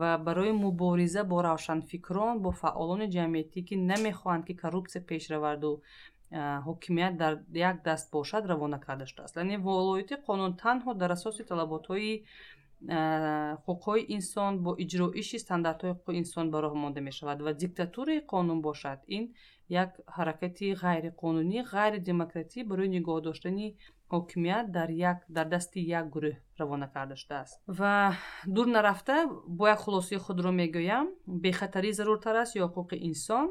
ва 0.00 0.10
барои 0.26 0.52
мубориза 0.64 1.22
бо 1.30 1.36
равшанфикрон 1.48 2.34
бо 2.44 2.50
фаъолони 2.60 3.06
ҷамъиятӣ 3.16 3.60
ки 3.68 3.74
намехоҳанд 3.90 4.42
ки 4.48 4.54
коррупсия 4.62 5.02
пешраварду 5.10 5.72
ҳокимият 6.68 7.14
дар 7.22 7.32
як 7.70 7.76
даст 7.88 8.06
бошад 8.16 8.42
равона 8.50 8.78
карда 8.86 9.06
шудааст. 9.10 9.36
Яъне 9.36 9.56
волоити 9.58 10.14
қонун 10.28 10.52
танҳо 10.64 10.90
дар 11.02 11.10
асоси 11.18 11.42
талаботҳои 11.50 12.14
ҳуқуқҳои 13.66 14.02
инсон 14.16 14.52
бо 14.64 14.70
иҷроиши 14.84 15.38
стандартҳои 15.44 15.92
ҳуқуқи 15.94 16.18
инсон 16.22 16.46
бароҳ 16.54 16.74
монда 16.82 17.00
мешавад 17.08 17.38
ва 17.46 17.52
диктатураи 17.62 18.20
қонун 18.32 18.60
бошад. 18.68 18.98
Ин 19.16 19.24
як 19.70 19.90
ҳаракати 20.16 20.66
ғайриқонунӣ 20.82 21.58
ғайридемократӣ 21.72 22.58
барои 22.70 22.88
нигоҳ 22.96 23.18
доштани 23.28 23.66
ҳокимият 24.12 24.66
дар 24.76 24.88
як 24.90 25.18
дар 25.36 25.46
дасти 25.54 25.80
як 25.98 26.06
гурӯҳ 26.14 26.36
равона 26.60 26.88
карда 26.94 27.16
шудааст. 27.22 27.54
Ва 27.78 27.94
дур 28.54 28.66
нарафта 28.76 29.16
бояд 29.60 29.78
хулосаи 29.84 30.18
худро 30.26 30.50
мегӯям. 30.60 31.06
Бехатарӣ 31.44 31.90
заруртар 31.98 32.36
аст 32.42 32.52
ё 32.56 32.66
ҳуқуқи 32.66 32.96
инсон. 33.10 33.46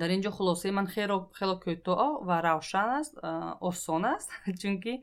Дар 0.00 0.10
ин 0.14 0.20
ҷо 0.24 0.30
хулосаи 0.36 0.72
ман 0.78 0.86
хело 1.38 1.56
кӯтоҳ 1.64 2.00
ва 2.28 2.36
равшан 2.48 2.88
аст 3.00 3.14
осон 3.68 4.04
аст. 4.14 4.28
Чунки 4.60 4.94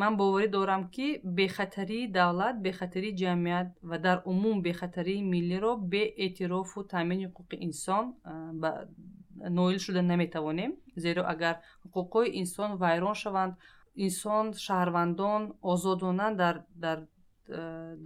ман 0.00 0.12
боварӣ 0.20 0.48
дорам 0.56 0.82
ки 0.94 1.06
бехатарии 1.38 2.10
давлат 2.18 2.54
бехатарии 2.66 3.16
ҷамъият 3.22 3.68
ва 3.90 3.96
дар 4.06 4.18
умум 4.30 4.56
бехатарии 4.68 5.22
миллиро 5.34 5.72
бе 5.92 6.02
эътирофу 6.24 6.78
таъмини 6.92 7.24
ҳуқуқи 7.28 7.56
инсон 7.68 8.04
ноил 9.58 9.78
шуда 9.86 10.02
наметавонем 10.02 10.72
зеро 11.04 11.22
агар 11.34 11.56
ҳуқуқҳои 11.84 12.34
инсон 12.42 12.70
вайрон 12.82 13.16
шаванд 13.22 13.54
инсон 14.06 14.46
шаҳрвандон 14.66 15.42
озодона 15.72 16.26
дар 16.42 16.54
дар 16.84 16.98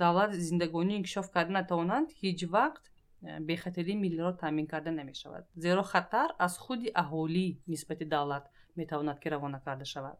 давлат 0.03 0.31
зиндагонӣ 0.49 0.93
инкишоф 0.97 1.27
карда 1.35 1.53
натавонанд 1.61 2.09
ҳеҷ 2.21 2.41
вақт 2.57 2.85
Э, 3.23 3.41
бехатарии 3.41 3.95
миллиро 3.95 4.33
таъмин 4.33 4.67
карда 4.67 4.91
намешавад. 4.91 5.45
Зеро 5.57 5.83
хатар 5.83 6.31
аз 6.39 6.55
худи 6.59 6.89
аҳолӣ 7.03 7.47
нисбати 7.67 8.05
давлат 8.05 8.45
метавонад 8.77 9.19
ки 9.23 9.29
равона 9.35 9.61
карда 9.67 9.85
шавад 9.85 10.19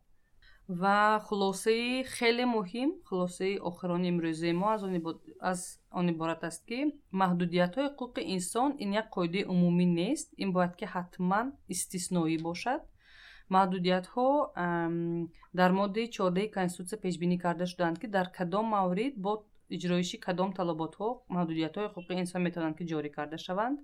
ва 0.69 1.21
хулосаи 1.27 2.05
хеле 2.17 2.45
муҳим 2.57 2.91
хулосаи 3.09 3.61
охирони 3.69 4.09
имрӯзаи 4.13 4.53
мо 4.61 4.69
аз 5.51 5.61
он 5.99 6.07
иборат 6.13 6.43
аст 6.51 6.63
ки 6.69 6.79
маҳдудиятҳои 7.21 7.89
ҳуқуқи 7.91 8.23
инсон 8.37 8.71
ин 8.85 8.91
як 9.01 9.07
қоидаи 9.17 9.49
умумӣ 9.53 9.87
нест. 10.01 10.29
Ин 10.43 10.49
бояд 10.57 10.75
ки 10.79 10.87
ҳатман 10.95 11.47
истисноӣ 11.75 12.37
бошад. 12.49 12.81
Маҳдудиятҳо 13.55 14.29
дар 15.59 15.71
моддаи 15.81 16.13
чордаи 16.17 16.53
конститутсия 16.57 16.99
пешбинӣ 17.05 17.37
карда 17.45 17.65
шудаанд 17.71 17.97
ки 18.01 18.07
дар 18.17 18.27
кадом 18.37 18.67
маврид 18.77 19.15
бо 19.25 19.33
иҷроиши 19.75 20.17
кадом 20.27 20.51
талаботҳо 20.59 21.09
маҳдудиятҳои 21.37 21.91
ҳуқуқи 21.95 22.13
инсон 22.23 22.41
метавонанд 22.47 22.77
ки 22.79 22.85
ҷорӣ 22.91 23.11
карда 23.19 23.39
шаванд. 23.47 23.79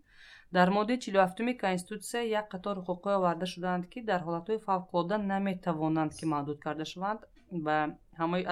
Дар 0.57 0.69
моддаи 0.77 1.03
чилҳафтуми 1.05 1.53
конститутсия 1.65 2.23
як 2.41 2.47
қатор 2.55 2.75
ҳуқуқҳое 2.81 3.17
оварда 3.21 3.47
шудаанд 3.53 3.85
ки 3.93 3.99
дар 4.11 4.21
ҳолатҳои 4.27 4.63
фавқулодда 4.67 5.17
наметавонанд 5.33 6.13
ки 6.19 6.25
маҳдуд 6.35 6.59
карда 6.67 6.85
шаванд 6.93 7.21
ва 7.67 7.77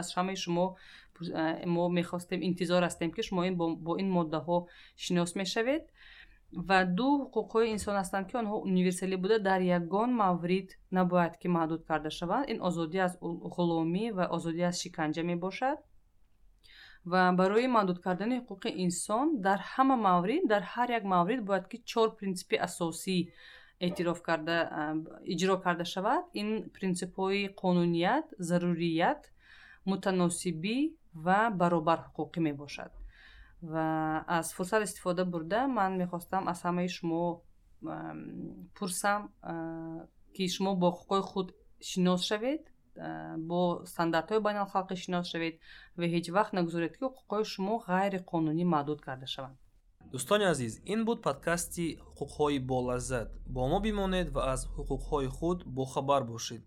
аз 0.00 0.08
ҳамаи 0.16 0.36
шумо 0.44 0.66
мо 1.74 1.84
мехостем 1.98 2.40
интизор 2.48 2.80
ҳастем 2.88 3.10
ки 3.16 3.22
шумо 3.28 3.40
бо 3.86 3.92
ин 4.02 4.08
моддаҳо 4.16 4.58
шинос 5.04 5.30
мешавед. 5.40 5.84
Ва 6.68 6.78
ду 6.98 7.08
ҳуқуқҳои 7.22 7.72
инсон 7.76 7.96
ҳастанд 8.00 8.24
ки 8.30 8.34
онҳо 8.42 8.56
универсалӣ 8.70 9.16
буда 9.24 9.36
дар 9.48 9.60
ягон 9.78 10.10
маврид 10.22 10.68
набояд 10.98 11.34
ки 11.40 11.48
маҳдуд 11.56 11.80
карда 11.88 12.10
шаванд. 12.18 12.48
Ин 12.52 12.58
озодӣ 12.68 12.98
аз 13.06 13.14
ғуломӣ 13.54 14.04
ва 14.16 14.24
озодӣ 14.36 14.62
аз 14.70 14.76
шиканҷа 14.82 15.22
мебошад 15.32 15.78
ва 17.04 17.32
барои 17.40 17.68
маҳдуд 17.76 17.98
кардани 18.06 18.36
ҳуқуқи 18.40 18.70
инсон 18.86 19.26
дар 19.46 19.60
ҳама 19.72 19.96
маврид 20.08 20.42
дар 20.52 20.62
ҳар 20.72 20.88
як 20.98 21.04
маврид 21.14 21.40
бояд 21.48 21.66
ки 21.70 21.78
чор 21.90 22.08
принсипи 22.18 22.56
асосӣ 22.68 23.18
эътироф 23.86 24.20
карда 24.28 24.56
иҷро 25.32 25.56
карда 25.64 25.84
шавад. 25.94 26.24
Ин 26.40 26.48
принсипҳои 26.76 27.42
қонуният 27.62 28.26
зарурият 28.48 29.22
мутаносибӣ 29.90 30.78
ва 31.24 31.40
баробарҳуқуқӣ 31.60 32.40
мебошад. 32.48 32.92
Ва 33.72 33.86
аз 34.38 34.46
фурсат 34.56 34.82
истифода 34.88 35.24
бурда 35.32 35.60
ман 35.78 35.92
мехостам 36.02 36.42
аз 36.52 36.58
ҳамаи 36.66 36.88
шумо 36.96 37.22
пурсам 38.76 39.20
ки 40.34 40.44
шумо 40.54 40.72
бо 40.82 40.88
ҳуқуқи 40.98 41.22
худ 41.30 41.48
шинос 41.88 42.22
шавед 42.30 42.62
бо 43.50 43.60
стандартҳои 43.92 44.44
байналхалқӣ 44.46 44.94
шинос 45.02 45.26
шавед 45.32 45.54
ва 45.98 46.06
ҳеҷ 46.14 46.26
вақт 46.36 46.52
нагузоред 46.58 46.92
ки 46.96 47.02
ҳуқуқҳои 47.06 47.44
шумо 47.52 47.74
ғайриқонунӣ 47.88 48.64
маҳдуд 48.74 49.00
карда 49.06 49.26
шаванд. 49.34 49.56
Дӯстони 50.12 50.46
азиз 50.52 50.72
ин 50.92 51.00
буд 51.08 51.18
подкасти 51.26 51.86
ҳуқуқҳои 52.18 52.58
болаззат 52.72 53.28
бо 53.54 53.62
мо 53.70 53.78
бимонед 53.86 54.28
ва 54.34 54.42
аз 54.54 54.60
ҳуқуқҳои 54.76 55.28
худ 55.36 55.58
бохабар 55.78 56.22
бошед 56.32 56.62